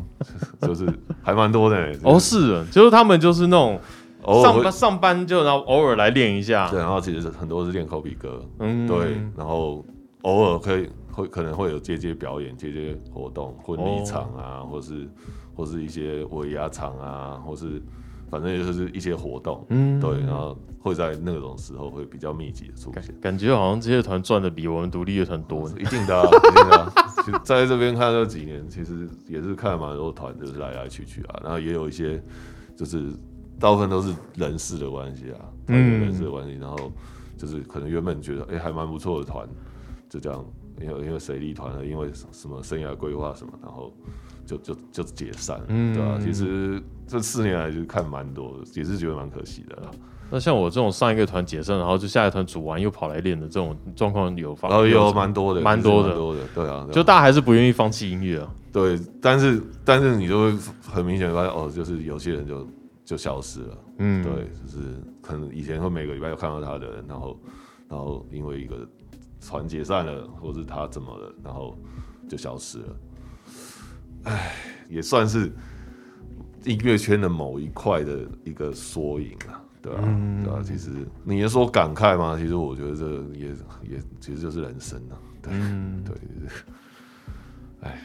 [0.62, 0.88] 就是
[1.24, 1.98] 还蛮多的。
[2.04, 3.82] 哦，是，就是他们就是那种。
[4.44, 9.84] 上班上班就然后偶尔来练一下，对，然后其实很多是练口笔歌，嗯，对，然后
[10.22, 15.10] 偶尔可以会可能会有接接表演、接接活动、婚礼场啊，或是
[15.56, 17.82] 或是一些尾牙场啊，或是
[18.30, 26.92] 反正就是一些活动，嗯，对，然后会在那种时候会比较密集的出现，感觉好像这些团赚的比我们独立乐团多，一定的， 一定的。
[27.24, 32.22] 其实在这边看这几年，其实也是看蛮多团，就是来来去去啊，然后也有一些
[32.76, 33.12] 就是。
[33.60, 36.92] 大部分都是人事的关系啊，嗯，人事的关系，然后
[37.38, 39.48] 就是可能原本觉得哎还蛮不错的团，
[40.10, 40.44] 就这样，
[40.82, 43.94] 因为因为谁离团了，因为什么生涯规划什么，然后
[44.46, 46.20] 就就就解散，嗯，对吧？
[46.20, 49.78] 其实这四年来就看蛮多的，也是觉得蛮可惜的。
[50.34, 58.50] 那像我这种上一个团解散，然后就下一团组完又跑来练的这种状况有发，哦，有蛮多的，蛮多的，多的，对啊，就大家还是不愿意放弃音乐啊。
[58.72, 60.58] 对，但是但是你就会
[60.90, 62.66] 很明显发现，哦，就是有些人就。
[63.12, 67.38] 就消失了，嗯，对，就是可能以前会每个礼拜有看到他的人，然后，
[67.90, 68.88] 然后因为一个
[69.46, 71.78] 团解散了，或是他怎么了，然后
[72.30, 72.96] 就消失了。
[74.24, 74.56] 唉，
[74.88, 75.52] 也算是
[76.64, 80.02] 音乐圈的某一块的一个缩影啊，对吧？
[80.46, 80.62] 对啊？
[80.64, 80.90] 其实
[81.26, 82.38] 你也说感慨吗？
[82.40, 83.50] 其实我觉得这也
[83.90, 85.52] 也其实就是人生啊，对，
[86.06, 86.16] 对，
[87.82, 88.02] 唉。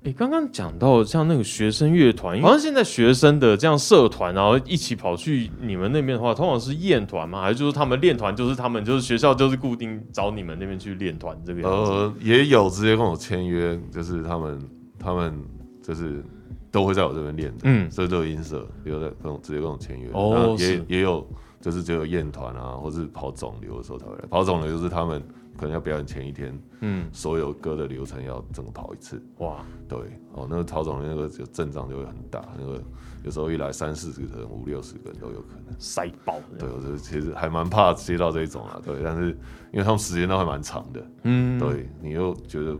[0.00, 7.42] 你刚刚讲到像那个学生乐团，好像现在学生的这样社团，然后一起跑去你们那边的话，通常是练团吗？
[7.42, 11.68] 还是就是他们练团，就是他们就是学校就是固定找你们那边去练团这边？
[11.68, 14.58] 呃，也有直接跟我签约，就是他们
[14.98, 15.36] 他们
[15.82, 16.22] 就是
[16.70, 20.08] 都会在我这边练的，嗯，所以都有音色，有在跟我直接跟我签约。
[20.12, 21.26] 哦，也也有
[21.60, 24.24] 就是只有练团啊，或是跑肿瘤的时候才会来。
[24.30, 25.20] 跑肿瘤就是他们
[25.58, 29.20] 可能要表演前一天，嗯，所有歌的流程要整个跑一次。
[29.38, 29.98] 哇，对，
[30.32, 32.80] 哦，那个曹总那个阵仗就会很大，那个
[33.24, 35.74] 有时候一来三四十个人、五六十个人都有可能。
[35.78, 36.40] 塞爆。
[36.58, 39.30] 对，我其实还蛮怕接到这一种啊，对，但是
[39.72, 41.88] 因为他们时间都还蛮长的，嗯，对。
[42.00, 42.76] 你又觉得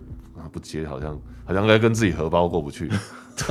[0.52, 2.88] 不接好像好像该跟自己荷包过不去。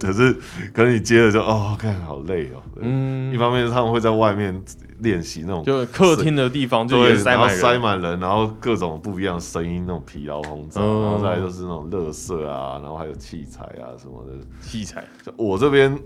[0.00, 0.36] 可是，
[0.72, 2.60] 可是你接了就哦，看好累哦。
[2.80, 4.60] 嗯，一方面是他们会在外面
[5.04, 14.32] 练习那种，就客厅的地方，就塞满塞满人，然后各种不一样声音，那种疲劳轰炸，然后再就是那种乐色啊，然后还有器材啊什么的。
[14.60, 15.96] 器材，我这边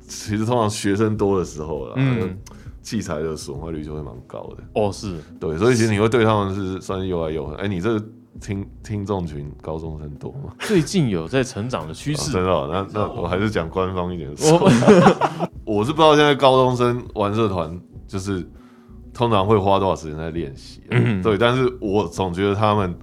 [0.00, 2.36] 其实通常学生多的时候了，嗯，
[2.82, 4.64] 器材的损坏率就会蛮高的。
[4.80, 7.54] 哦，是对，所以其实你会对他们是算是又爱又恨。
[7.58, 8.04] 哎，你这个。
[8.40, 10.52] 听听众群高中生多吗？
[10.58, 12.32] 最近有在成长的趋势。
[12.32, 14.28] 真的，那那我还是讲官方一点。
[15.64, 18.46] 我是不知道现在高中生玩社团，就是
[19.12, 20.82] 通常会花多少时间在练习。
[20.90, 21.36] 嗯，对。
[21.38, 22.94] 但是我总觉得他们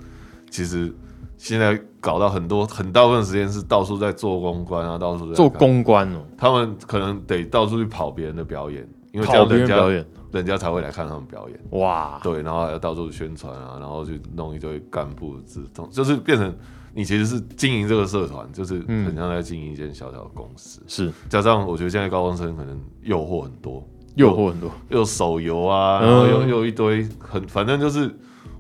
[0.50, 0.94] 其实
[1.38, 6.24] 现在搞到很多很大部分时间是到处在做公关啊，到处在做公关哦。
[6.38, 10.06] 他们可能得到处去跑别人的表演，因为这样人表演。
[10.32, 16.56] 人家才会来看他们表演哇，对，然后还要到处宣传啊，然后去弄一堆干部自动，就是变成
[16.94, 20.82] 你其实是经营这个社团，就是很像在经营一间小小的公司。
[20.88, 23.86] 是，加上我觉得现在高中生可能诱惑很多，
[24.16, 28.14] 诱惑很多，又手游啊，然后又又一堆很，反正就是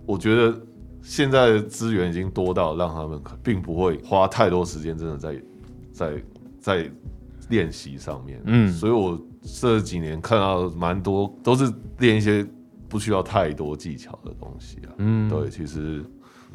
[0.05, 0.59] 我觉得
[1.01, 5.41] 现在的资源已经多到让他们并不会花太多时间，真的在
[5.91, 6.23] 在
[6.59, 6.91] 在
[7.49, 8.41] 练习上面。
[8.45, 9.19] 嗯，所以我。
[9.43, 12.45] 这几年看到蛮多都是练一些
[12.87, 14.93] 不需要太多技巧的东西啊。
[14.99, 16.05] 嗯，对，其实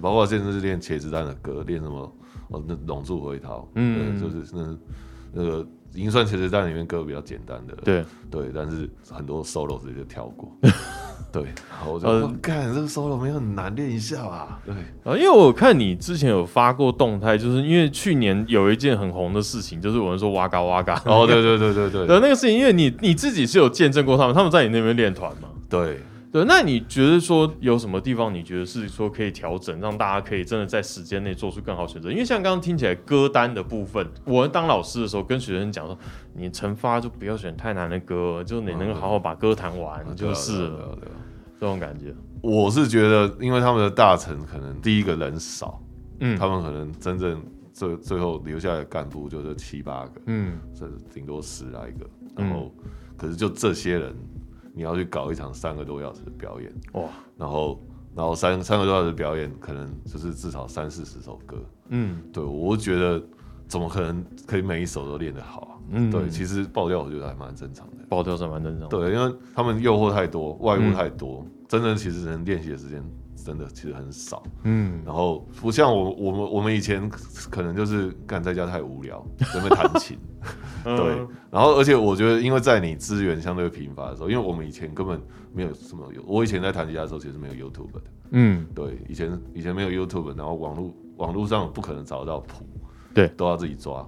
[0.01, 2.01] 包括现在是练茄子蛋的歌，练什么
[2.47, 4.79] 哦，那龙柱回逃，嗯，就是那
[5.33, 10.51] 那个银算茄子蛋里面歌比较简单的，对对，但是很多 solo 直接跳过。
[11.33, 11.45] 对，
[11.87, 14.61] 我就干这个 solo 没有很难练一下吧？
[14.65, 14.75] 对
[15.05, 20.95] 啊，因为我看你之前有发过动态，就是因为去年有一件很红的事情，就是有人说哇嘎哇嘎。
[21.05, 25.49] 哦，对对对对对，对 那个事情，因为你你自己是有见证过他们，他们在你那边练团嘛？
[25.69, 26.01] 对
[26.37, 32.11] 对，那你觉得说有什么地方你觉得是说可以调整，让大家可以真的在时间内做出更好选择？
[32.13, 35.97] 因为像刚刚听起来歌单的部分，我当老师的时候跟学生讲说，
[36.35, 40.99] 你惩罚就不要选太难的歌，就你能够好好把歌弹完就是了。
[41.59, 45.83] 这种感觉，我是觉得，因为他们的大臣可能第一个人少，
[46.21, 52.07] 嗯，他们可能真正最最后留下来的干部就是七八个，嗯，这顶多十来个，
[52.37, 52.71] 然后
[53.17, 54.15] 可是就这些人，
[54.77, 57.09] 你要去搞一场三个多小时的表演，哇，
[57.39, 57.83] 然后
[58.15, 61.57] 然后三三个多小时表演，可能就是至少三四十首歌，
[61.89, 63.23] 嗯，对我觉得
[63.67, 65.73] 怎么可能可以每一首都练得好啊？
[65.93, 68.05] 嗯，对，其实爆掉我觉得还蛮正常的。
[68.07, 73.03] 爆掉是蛮正常，对，因为他们诱惑太多，外物太多，真的其实能练习的时间
[73.47, 74.43] 真的其实很少。
[74.65, 77.09] 嗯，然后不像我我们我们以前
[77.49, 80.19] 可能就是干在家太无聊， 准备弹琴。
[80.83, 85.21] 对，然后而且我觉得，因为在你资源相对贫乏的时候，因为我们以前根本
[85.53, 88.01] 没有什么有，我以前在弹吉他的时候其实没有 YouTube 的。
[88.33, 92.65] 嗯，对，以前以前没有 YouTube，然后网络网络上不可能找到谱，
[93.15, 94.05] 对，都要自己抓，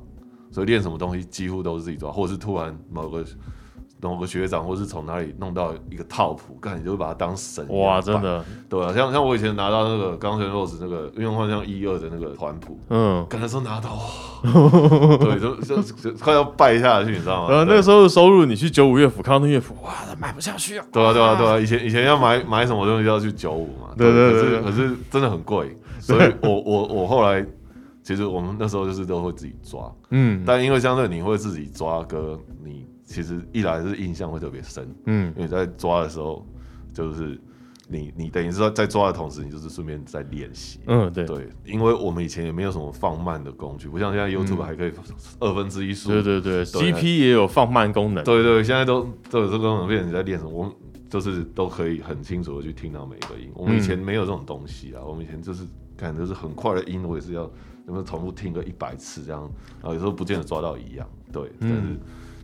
[0.51, 3.25] 所以练什么东西几乎都是自己抓，或者是突然某个。
[4.01, 8.01] 某个学长，或是从哪里弄到一个套谱，干你就会把它当神哇！
[8.01, 13.99] 真的，对啊，像像我以前拿到那个钢弦 rose 那个运用幻象一二的那个团谱，嗯，刚才说拿到，
[15.19, 17.55] 对，就就快要败下去，你知道吗？
[17.55, 20.87] 呃，那个时候的收入，你去九五乐府看那乐府，哇，买不下去啊！
[20.93, 27.45] 对啊，对啊，对啊，以前以前要买买什么东西要去九五嘛，对对对，可是可是真的很贵，所以我我我后来
[28.05, 32.87] 其实我们那时候就是都会自己抓，嗯，但因为相对你会自己抓歌，你。
[33.09, 36.47] 其实一来是印象会特别深，嗯，因为在抓的时候，
[36.93, 37.41] 就是
[37.89, 41.25] 你你等于是在抓的同时，你就是顺便在练习，嗯，对。
[41.25, 44.93] 对，因为我们以前也没有什么放慢的工具，不像现在 YouTube 还可以
[45.41, 50.73] 二分之一速，对对对，GP 也有放慢功能，对对，现在都都有这个功能，变成你在练什么，我们
[51.09, 53.51] 就是都可以很清楚的去听到每一个音。
[53.55, 55.65] 我们以前没有这种东西啊，我们以前就是
[55.97, 57.45] 感觉是很快的音，我也是要
[57.87, 59.51] 有没有重复听个一百次这样，
[59.81, 61.99] 然后有时候不见得抓到一样，对，但是。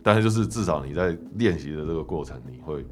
[0.05, 2.87] 但是就是至少你在练习的这个过程，你会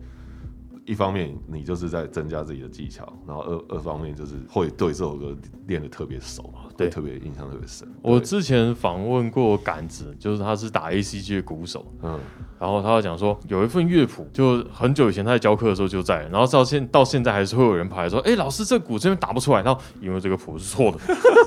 [0.87, 5.37] 一方面你就是在增加自己的技巧，然后二二方面就是会对这首歌
[5.67, 7.87] 练得特别熟嘛，对，特别印象特别深。
[8.01, 12.19] 我之前访问过杆子，就是他是打 A C G 的鼓手，嗯，
[12.63, 20.99] 然后他讲说有一份乐谱，就很久以前他在教课的时候就在，然后到现到现在还是会有人跑来说，哎，老师这鼓这边打不出来，然后因为这个谱是错的，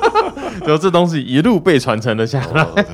[0.59, 2.85] 然后这东西一路被传承了下来。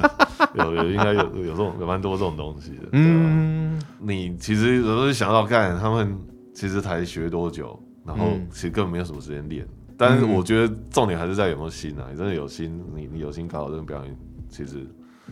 [0.54, 6.16] 有有应该有有这种有蛮多这种东西的，嗯，你其实有时候想到看他们
[6.54, 9.66] 其实才学多久，然后其实根本没有什么时间练。
[9.98, 12.06] 但是我觉得重点还是在有没有心啊！
[12.12, 14.18] 你真的有心，你你有心搞好这个表演，
[14.50, 14.88] 其实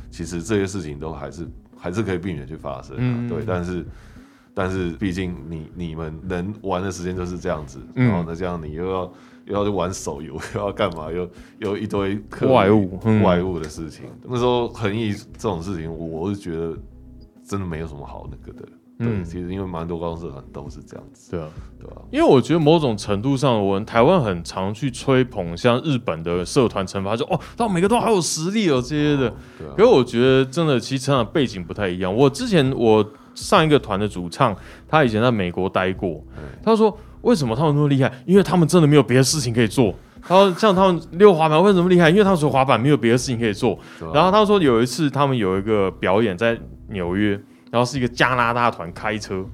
[0.09, 1.45] 其实这些事情都还是
[1.79, 3.29] 还是可以避免去发生啊。
[3.29, 3.85] 对，但是
[4.53, 9.13] 但是毕竟你你们能玩的时间就是这样子，然后呢，这样你又要
[9.45, 14.05] 又要去玩手游， 又要干嘛，又又一堆外物外物的事情。
[14.23, 16.77] 那时候横移这种事情，我是觉得
[17.43, 18.67] 真的没有什么好那个的。
[18.99, 21.31] 对，其实因为蛮多高中社团都是这样子。
[21.31, 21.47] 对啊，
[21.79, 22.01] 对啊。
[22.11, 29.33] 因为我觉得某种程度上，我们台湾很常去吹捧像日本的社团惩罚，就哦，他每个都好有实力哦这些的。
[29.57, 29.67] 对。
[29.77, 32.13] 可是我觉得真的，其实成长背景不太一样。
[32.13, 34.53] 我之前我上一个团的主唱，
[34.85, 36.21] 他以前在美国待过。
[36.61, 38.11] 他说：“为什么他们那么厉害？
[38.25, 42.09] 因为他们真的没有别的事情可以做。”他说：“像他们溜滑板为什么厉害？
[42.09, 43.79] 因为他们除了滑板没有别的事情可以做。”
[44.13, 47.41] 然后他说有一次他们有一个表演在纽约。
[47.71, 49.45] 然后是一个加拿大团开车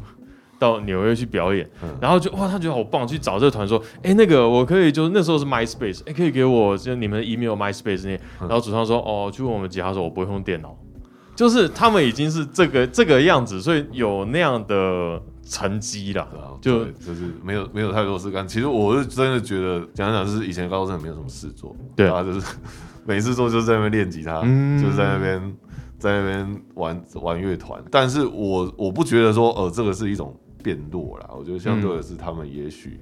[0.58, 10.74] 到纽约去表演，然后就哇，他觉得好棒，去找这个团说，哎，那个我可以，就是那时候是 MySpace，哎，可以给我就你们的 email MySpace 那，然后主唱说，哦，去问我们吉他手，我不会用电脑，
[11.36, 16.26] 就是他们已经是这个这个样子，所以有那样的成绩了，
[16.62, 18.48] 就就是没有没有太多事干。
[18.48, 22.08] 其实我是真的觉得讲讲，就是以前高中生没有什么事做，对。
[22.08, 22.42] 啊，就是
[23.06, 24.40] 每次做就是在那边练吉他，
[24.82, 25.56] 就是在那边。
[25.98, 31.30] 在那边玩玩乐团，但是我我不觉得说，呃，这个是一种变弱啦。
[31.36, 33.00] 我觉得相对的是，他们也许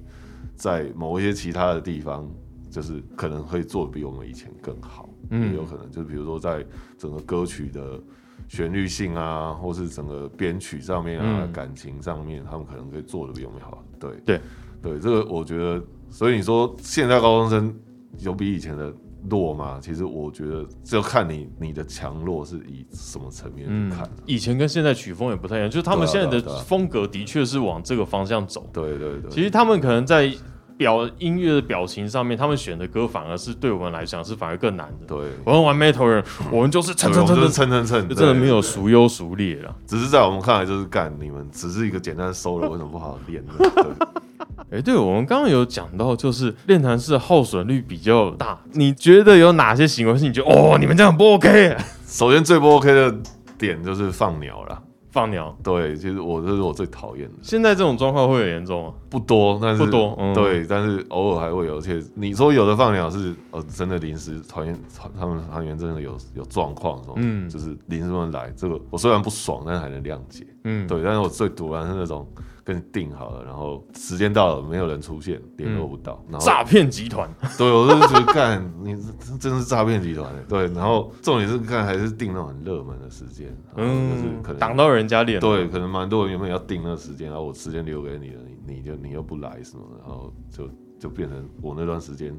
[0.54, 2.30] 在某一些其他的地方，
[2.70, 5.08] 就是可能会做的比我们以前更好。
[5.30, 6.64] 嗯，有可能就是比如说在
[6.96, 8.00] 整个歌曲的
[8.48, 13.84] 旋律性啊，或是整个编曲上面啊，感情上面，他们可能可以做的比我们好。
[13.98, 14.40] 对对
[14.80, 17.74] 对，这个我觉得，所以你说现在高中生
[18.20, 18.94] 有比以前的。
[19.30, 24.08] 弱嘛，其实我觉得就看你你的强弱是以什么层面去看。
[24.26, 28.68] 以前跟现在曲风也不太一样，就是他们现在的风格的确是往这个方向走。
[28.72, 29.30] 对对对。
[29.30, 30.32] 其实他们可能在
[30.76, 35.06] 表音乐的表情上面，他们选的歌反而是对我们来讲是反而更难的。
[35.06, 39.74] 对，我们玩 metal 人， 我们就是蹭蹭蹭蹭蹭蹭，真的没有孰优孰劣了。
[39.86, 43.52] 只是在我们看来就是干你们只是一个简单的 solo，为什么不好好练呢？
[43.58, 44.24] 对。
[44.70, 48.58] 哎，对，我们刚刚有讲到，就是练团式耗损率比较大。
[48.72, 51.76] 你觉得有哪些行为是你觉得哦，你们这样不 OK？
[52.06, 53.14] 首先最不 OK 的
[53.58, 54.82] 点就是放鸟了。
[55.10, 57.34] 放鸟，对，其实我这是我最讨厌的。
[57.40, 58.92] 现在这种状况会很严重吗？
[59.08, 61.76] 不多，但是不多，对，但是偶尔还会有。
[61.76, 64.76] 而且你说有的放鸟是呃真的临时团员
[65.16, 71.00] 他们团员真的有有状况，嗯，就是临时来，这个我虽然不爽，但是还能谅解，嗯，对。
[71.04, 72.26] 但是我最毒然是那种。
[72.64, 77.28] 跟你定好了，然后时间到了，没有人出现，联络不到，然后诈骗集团。
[77.58, 78.96] 对，我就觉得干，你
[79.38, 80.32] 真是诈骗集团。
[80.48, 85.38] 对，然后重点是看还是定那种很热门的时间，嗯，就是可能挡到人家脸。
[85.38, 92.34] 对，可能蛮多人原本要定那个时间，然后我时间留给你了，你你就你又不来什么，然后就就变成我那段时间。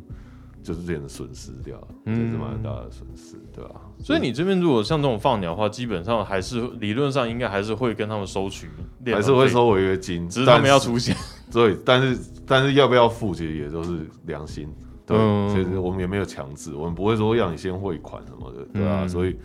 [0.65, 3.81] 就是变成损失掉了，这是蛮大的损失，对吧？
[3.99, 8.67] 所以你这边如果像这种放鸟的话，基本上还是理论上应该还是会跟他们收取，
[9.05, 11.15] 还是会收违约金，只是他们要出现。
[11.53, 14.67] 对，但是但是要不要付，其实也都是良心。
[15.05, 15.15] 对，
[15.49, 19.07] 其实我们也没有强制，我们不会说让你先汇款什么的，对吧？
[19.07, 19.37] 所以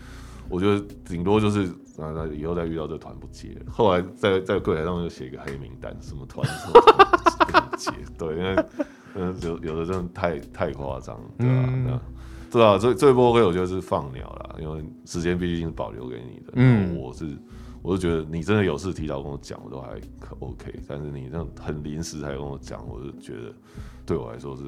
[0.49, 1.65] 我觉得顶多就是
[1.99, 6.81] 啊，那以后再遇到这团不接，后来在在柜台上面就写一个黑名单，什么团什么
[7.71, 8.65] 不接，对，因为。
[9.15, 11.73] 嗯，有有的真的太太夸张，对吧？
[11.87, 12.01] 那
[12.51, 16.53] 对啊，最最不 OK，我觉得是放鸟啦，因为时间毕竟是保留给你的。
[16.57, 17.27] 嗯，我是
[17.81, 20.75] 我是觉得你真的有事提早跟我讲，我都还可 OK。
[20.89, 23.55] 但是你这样很临时才跟我讲，我就觉得
[24.05, 24.65] 对我来说是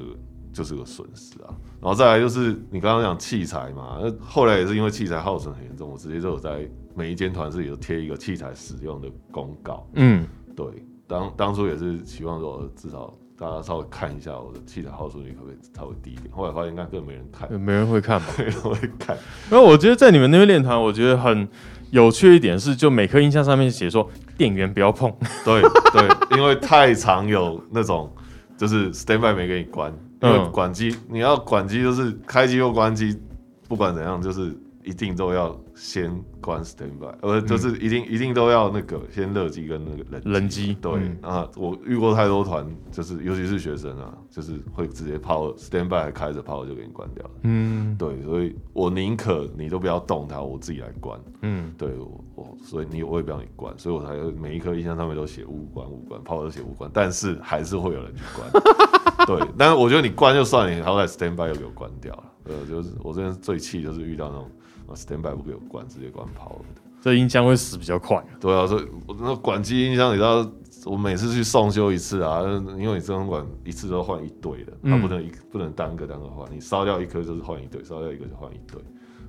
[0.53, 1.51] 就是个损失啊。
[1.81, 6.65] 然后再来就是你刚刚讲器材嘛，那后来也是因为器材耗损很严重，我直接就有在
[6.95, 9.85] 每一间团室里都贴一个器材使用的公告。
[9.95, 10.25] 嗯，
[10.55, 10.65] 对，
[11.05, 13.13] 当当初也是希望说至少。
[13.37, 16.33] 大家稍微看一下我的器材耗损率可不可以稍微低一点？
[16.33, 18.27] 后来发现应该根本没人看，没人会看吧？
[18.37, 19.17] 没人会看。
[19.49, 21.47] 然后我觉得在你们那边练团，我觉得很
[21.91, 24.07] 有趣一点是，就每颗音箱上面写说
[24.37, 25.11] 电源不要碰。
[25.43, 25.61] 对
[25.91, 28.11] 对，因为太常有那种
[28.57, 33.19] 就是 standby 没给你关，因为管机你要管机就是开机又关机，
[33.67, 35.59] 不管怎样就是一定都要。
[35.75, 40.75] 先关 standby，呃，就是一定一定都要那个先热机跟那个冷冷机。
[40.79, 47.31] 对啊，我遇过太多团，就是尤其是学生啊，就是会直接 power standby 还开着 power 就给你关掉了。
[47.43, 51.19] 嗯，对，所以我宁可你都不要动它，我自己来关。
[51.41, 58.63] 嗯，对我我所以你我也不要你关，所以我才每一颗音箱上面都写无关无关，power 都写无关，但是还是会有人去关。
[59.25, 62.23] 对，但是我觉得你关就算了，你好歹 standby 又给我关掉了。
[62.45, 64.51] 呃，就是我这边最气就是遇到那种。
[64.95, 66.65] Standby 不给我关，直接关跑了。
[67.01, 68.23] 这音箱会死比较快。
[68.39, 70.49] 对啊，所以我那管机音箱，你知道
[70.85, 72.41] 我每次去送修一次啊，
[72.79, 78.81] 因为你真空管一次都换一对的，它不能一不能单个单个换，你烧掉一颗就是换一对，烧掉一个就换一对，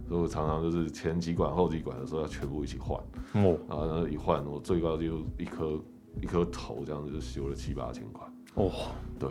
[0.09, 3.01] 所以我常常就是前几管后几管的时候要全部一起换，
[3.45, 5.81] 哦，然后一换我最高就一颗
[6.21, 8.25] 一颗头这样子就修了七八千块。
[8.55, 8.71] 哇，
[9.19, 9.29] 对，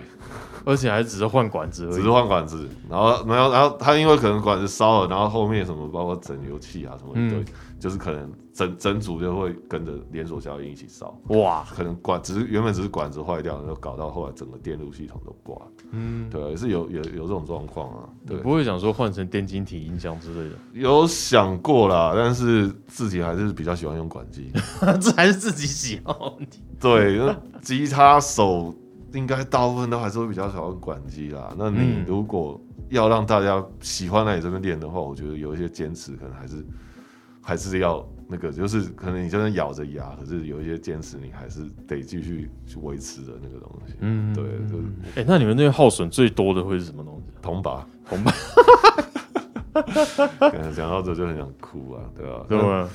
[0.66, 7.46] 而且还只是换管子，只是换管子，然后没有，然后他因为可能管子烧了，然后后面什么包括整油器啊什么，对，
[7.80, 11.18] 就是可能整整组就会跟着连锁效应一起烧。
[11.30, 15.58] 哇，可能管只是原本只是管子坏掉，然后搞到后来整个电路系统都挂。
[15.92, 18.10] 嗯，对，也是有有有这种状况啊。
[18.28, 20.56] 对，不会想说换成电晶体音箱之类的？
[20.74, 24.52] 有想过啦，但是自己还是比较喜欢用管机，
[25.00, 26.16] 这还是自己喜欢。
[26.78, 27.22] 对，
[27.62, 28.74] 吉他手。
[29.14, 31.53] 应该大部分都还是会比较喜欢管机啦。
[31.57, 32.59] 那你如果
[32.89, 36.66] 要让大家喜欢来你这边练的话，我觉得有一些坚持，可能还是
[37.41, 43.93] 还是要那个，就是可能你就算咬着牙，可是有一些坚持，你还是得继续去维持的那个东西。
[43.99, 44.78] 嗯，对，就
[45.16, 47.24] 哎，那你们那边耗损最多的会是什么东西？
[47.41, 48.32] 铜拔，铜拔。
[50.76, 52.45] 讲到这就很想哭啊，对吧？
[52.47, 52.89] 对吧？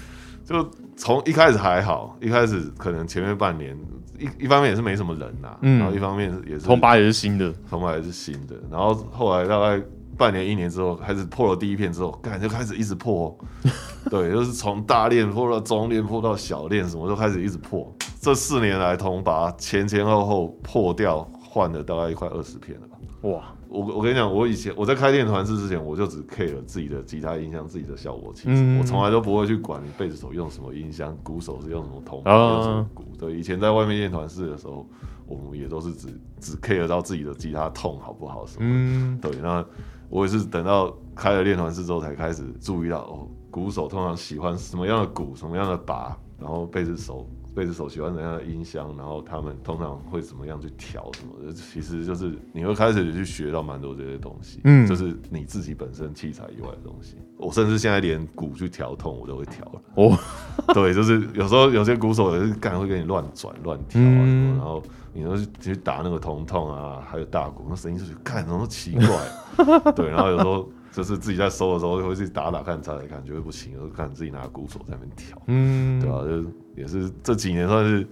[0.44, 3.74] 就从一开始还好，一开始可能前面半年。
[4.18, 9.80] 一一方面也是没什么人呐，然后一方面也是铜把也是新的，铜把也是新的，然后后来大概
[10.16, 13.38] 半年一年之后，开始破了第一片之后，感就开始一直破，
[14.10, 17.94] 对，就是从大链破到中链破到小链，什么都开始一直破。
[18.20, 22.96] 这四年来，铜把前前后后破掉换了大概一块二十片了吧？
[23.22, 23.54] 哇！
[23.68, 28.48] 我我跟你讲，我以前我在开练团式之前，我就只 care 自己的吉他音箱、自己的效果器，
[28.78, 33.04] 我从来都不会去管你贝斯手用什么音箱，鼓手是用什么铜用什么鼓。
[33.18, 34.86] 对，以前在外面练团式的时候，
[35.26, 36.08] 我们也都是只
[36.40, 39.18] 只 care 到自己的吉他痛好不好什么。
[39.20, 39.64] 对，那
[40.08, 47.28] 我也是等到开了练团式之后，才开始注意到哦，鼓手通常喜欢什么样的鼓，什么样的把，然后贝斯手。
[47.58, 57.16] 贝斯手喜欢怎样的音箱，然后他们通常会怎么样去调什么的，其实就是你会开始去学到蛮多这些东西，嗯，就是你自己本身器材以外的东西。
[57.36, 59.82] 我甚至现在连鼓去调痛我都会调了。
[59.96, 60.16] 哦，
[60.72, 64.80] 对，就是有时候有些鼓手也是干会给你乱转乱调啊什么，然后
[65.12, 70.68] 你说去打那个铜痛啊，还有大鼓，那声音就是看怎么奇怪， 对，然后有时候。
[70.90, 76.22] 就是自己在收的时候会去打打看、查查看，觉得不行，就看自己拿鼓手在那边调，嗯，对吧？
[76.22, 76.44] 就
[76.80, 78.06] 也是这几年算是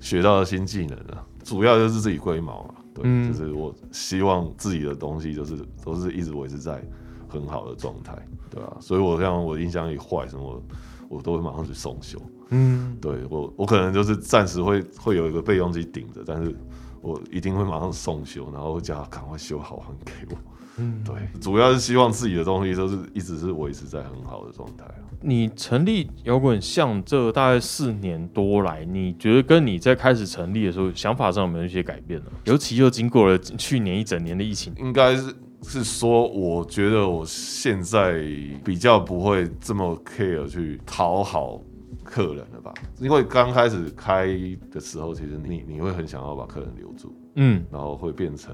[0.00, 6.82] 学到了新技能了，主要就是自己龟毛嘛，对，就是我希望自己的东西就是都是一直维持在
[7.28, 8.16] 很好的状态，
[8.50, 8.76] 对吧？
[8.80, 10.60] 所以我像我音箱一坏什么，
[11.08, 12.18] 我都会马上去送修，
[12.48, 16.54] 嗯，对我我可能就是暂时会会有一个备用机顶着，但是
[17.00, 20.36] 我一定会马上送修，然后叫他赶快修好还给我。
[20.78, 24.84] 嗯，对，主要是希望自己的东西都是一直是维持在很好的状态
[25.20, 32.26] 你成立摇滚像这大概四年多来，你觉得跟你在开始成立的时候想法上有没有一些改变呢？
[32.44, 38.24] 尤其又经过了去年一整年的疫情，应该是是说，我觉得我现在
[38.64, 41.62] 比较不会这么 care 去讨好
[42.02, 42.74] 客人了吧？
[42.98, 44.26] 因为刚开始开
[44.72, 48.52] 的时候，其实你你会很想要把客人留住，嗯，然后会变成。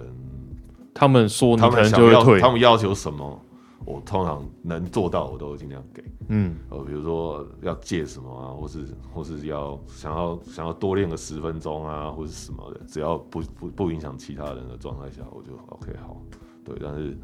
[0.98, 3.40] 他们说，他们想要，他们要求什么，
[3.84, 6.02] 我通常能做到，我都会尽量给。
[6.28, 8.84] 嗯，呃，比如说要借什么啊，或是
[9.14, 16.20] 或是要想要想要多练个十分钟啊，或是什么的，只要不不不影响其他人的状态下，我就 OK 好。
[16.64, 17.16] 对，但是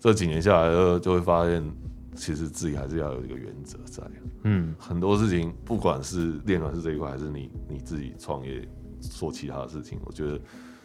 [0.00, 1.62] 这几年下来，就会发现，
[2.16, 4.02] 其实自己还是要有一个原则在。
[4.44, 8.66] 嗯，很多事情，不管是练软式这一块，还是你你自己创业
[9.00, 10.40] 做其他的事情，我觉得。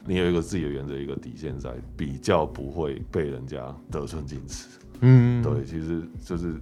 [0.08, 4.68] 你有一个自己的原则，一个底线在，比较不会被人家得寸进尺。
[5.02, 6.56] 嗯，对，其实就是，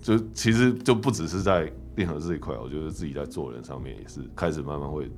[0.00, 5.10] 就其实就不只是在练和这一块，我觉得自己在做人上面也是开始慢慢会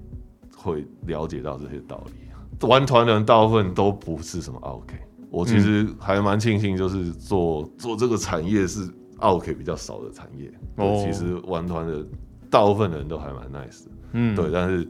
[0.57, 2.67] 会了解到这些道理。
[2.67, 4.97] 玩团的人大部分都不是什么 OK，
[5.31, 8.89] 我其实还蛮庆幸，就是做做这个产业是
[9.19, 10.51] OK 比较少的产业。
[10.77, 12.07] 哦，其实玩团的
[12.49, 13.85] 大部分人都还蛮 nice。
[14.13, 14.89] 嗯，对，但是。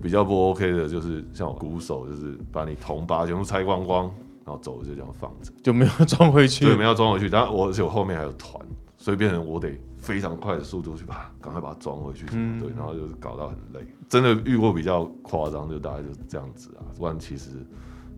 [0.00, 4.04] 比较不 OK 的就是像我鼓手，就是把你铜把全部拆光光，
[4.44, 6.64] 然后走就这样放着，就没有装回去。
[6.64, 7.28] 对，没有装回去。
[7.28, 8.64] 但我而且我后面还有团，
[8.96, 12.26] 所以变成我得非常快的速度去把赶快把它装回去。
[12.32, 13.86] 嗯，对，然后就是搞到很累。
[14.08, 16.82] 真的遇过比较夸张，就大概就是这样子啊。
[16.98, 17.50] 不然其实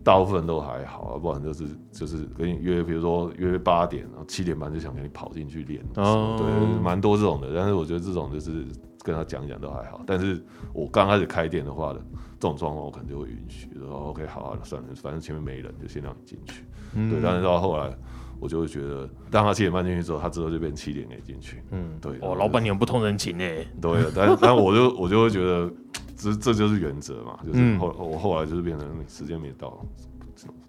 [0.03, 1.17] 大部分都还好啊。
[1.19, 5.83] 不然就是就是跟你约，比如说约八点，然后七点半就想跟你跑进去练。
[5.95, 7.53] 哦，对，蛮多这种的。
[7.55, 8.65] 但是我觉得这种就是。
[9.05, 10.43] 跟他讲讲都还好，但是
[10.73, 11.99] 我刚开始开店的话呢
[12.39, 16.63] 这种状况，我可能就会允许，说 OK 好啊，算了，反正前面没人，就先让你进去。
[16.93, 17.95] 对，但是到后来，
[18.39, 21.61] 我就会觉得，当他七点半进去之后，他之后就变七点可以进去。
[21.69, 22.17] 嗯，对。
[22.21, 23.45] 哦，老板娘不通人情呢。
[23.79, 25.71] 对，但但我就我就会觉得，
[26.15, 29.85] 这这就是原则嘛，就是后我后来就是变成时间没到，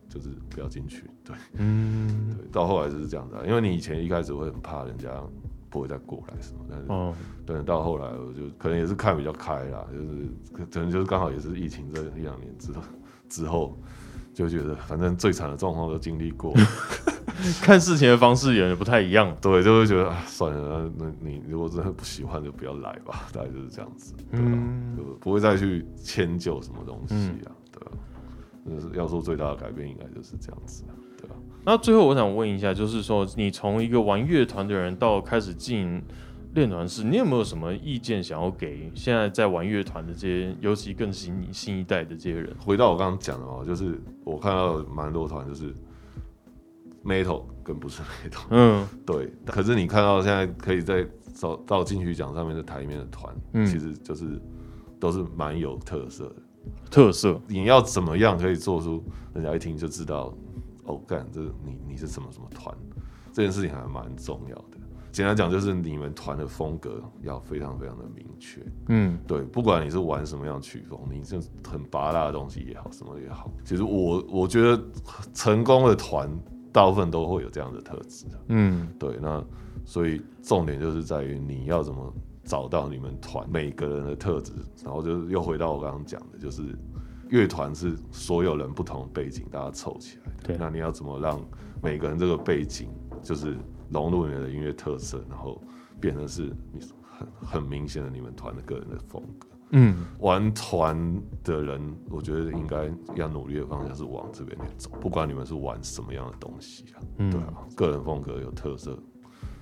[0.09, 1.05] 就是不要进去。
[1.25, 5.09] 对，嗯，对，到后来就是这样子，因为你以前一开始会很怕人家
[5.77, 6.87] 不会再过来什么，但是
[7.45, 12.83] 对，到后来我就可能也是看比较开啦，就是可能就是刚好也是疫情这一两年之后
[13.29, 13.77] 之后。
[14.35, 16.53] 就觉得反正最惨的状况都经历过，
[17.63, 19.35] 看事情的方式也不太一样。
[19.41, 23.29] 对，就会觉得啊，算了，那你如果真的不喜欢，就不要来吧。
[23.33, 27.15] 大概就是这样子，嗯，就不会再去迁就什么东西
[27.47, 27.93] 啊，对吧？
[28.69, 30.96] 就是要说最大的改变，应该就是这样子，对吧？
[31.67, 36.03] 那最后我想问一下，就是说你从一个玩乐团的人到开始进。
[36.55, 42.51] 练团室，你有没有什么意见想要给现在在玩乐团的这些，尤其更新新一代的这些人？
[42.65, 45.75] 回到我刚刚讲的哦，就是我看到蛮多团就是
[47.05, 49.31] metal 跟不是 metal，嗯，对。
[49.45, 54.41] 可是你看到现在可以在找到金曲奖上面的台面的团，嗯，其实就是
[54.99, 56.37] 都是蛮有特色的。
[56.91, 59.05] 特色，你要怎么样可以做出
[59.35, 60.33] 人家一听就知道，
[60.87, 62.77] 哦，干，这你你是什么什么团？
[63.33, 64.79] 这件事情还蛮重要的。
[65.13, 68.61] 简单讲，就是你们团的风格要非常非常的明确。
[68.89, 74.79] 嗯，对，不管你是玩什么样曲风，你就很拔辣的东西也好，什么也好，其实我我觉得
[75.33, 76.31] 成功的团
[76.71, 78.27] 大部分都会有这样的特质。
[78.49, 79.43] 嗯，对，那
[79.87, 82.13] 所以重点就是在于你要怎么
[82.45, 84.53] 找到你们团每个人的特质，
[84.85, 86.63] 然后就又回到我刚刚讲的，就是
[87.29, 90.49] 乐团是所有人不同背景大家凑起来的。
[90.49, 91.41] 对，那你要怎么让
[91.83, 92.89] 每个人这个背景
[93.23, 93.57] 就是。
[93.89, 95.63] 融入你的音乐特色，然后
[96.01, 99.47] 变成是你很很明显的你们团的个人的风格。
[99.71, 104.91] 嗯，玩团的人，我觉得应该要努力的方向是往这边去走。
[105.01, 106.99] 不管你们是玩什么样的东西啊，
[107.31, 108.99] 对啊，个人风格有特色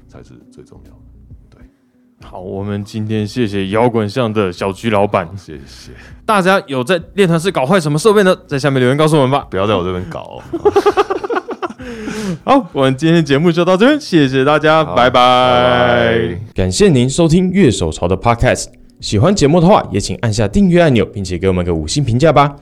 [0.08, 1.00] 才是最重要的。
[2.20, 5.92] 对，好，我们今天谢谢摇滚巷的小菊老板，谢谢
[6.24, 6.62] 大家。
[6.66, 8.36] 有在练团室搞坏什么设备呢？
[8.46, 10.40] 在下面留言告诉我们吧，不要在我这边搞。
[12.44, 16.38] 好，我们今天节目就到这边，谢谢大家，拜拜。
[16.54, 18.66] 感谢您收听乐手潮的 Podcast，
[19.00, 22.56] 喜欢节目的话，也请按下订阅按钮，并且给我们个五星评价吧。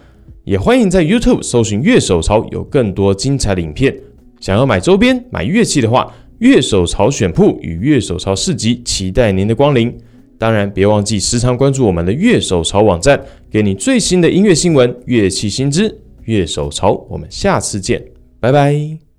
[0.45, 3.97] 也欢迎在 YouTube 搜寻乐手潮，有更多精彩的影片。
[4.41, 9.97] 想要买周边、买乐器的话，乐手潮选铺与乐手潮市集期待您的光临。
[10.37, 15.97] 当然，别忘记时常关注我们的乐手潮网站，给你最新的音乐新闻、乐器新知。
[16.25, 18.05] 乐手潮，我们下次见，
[18.41, 19.12] 拜拜。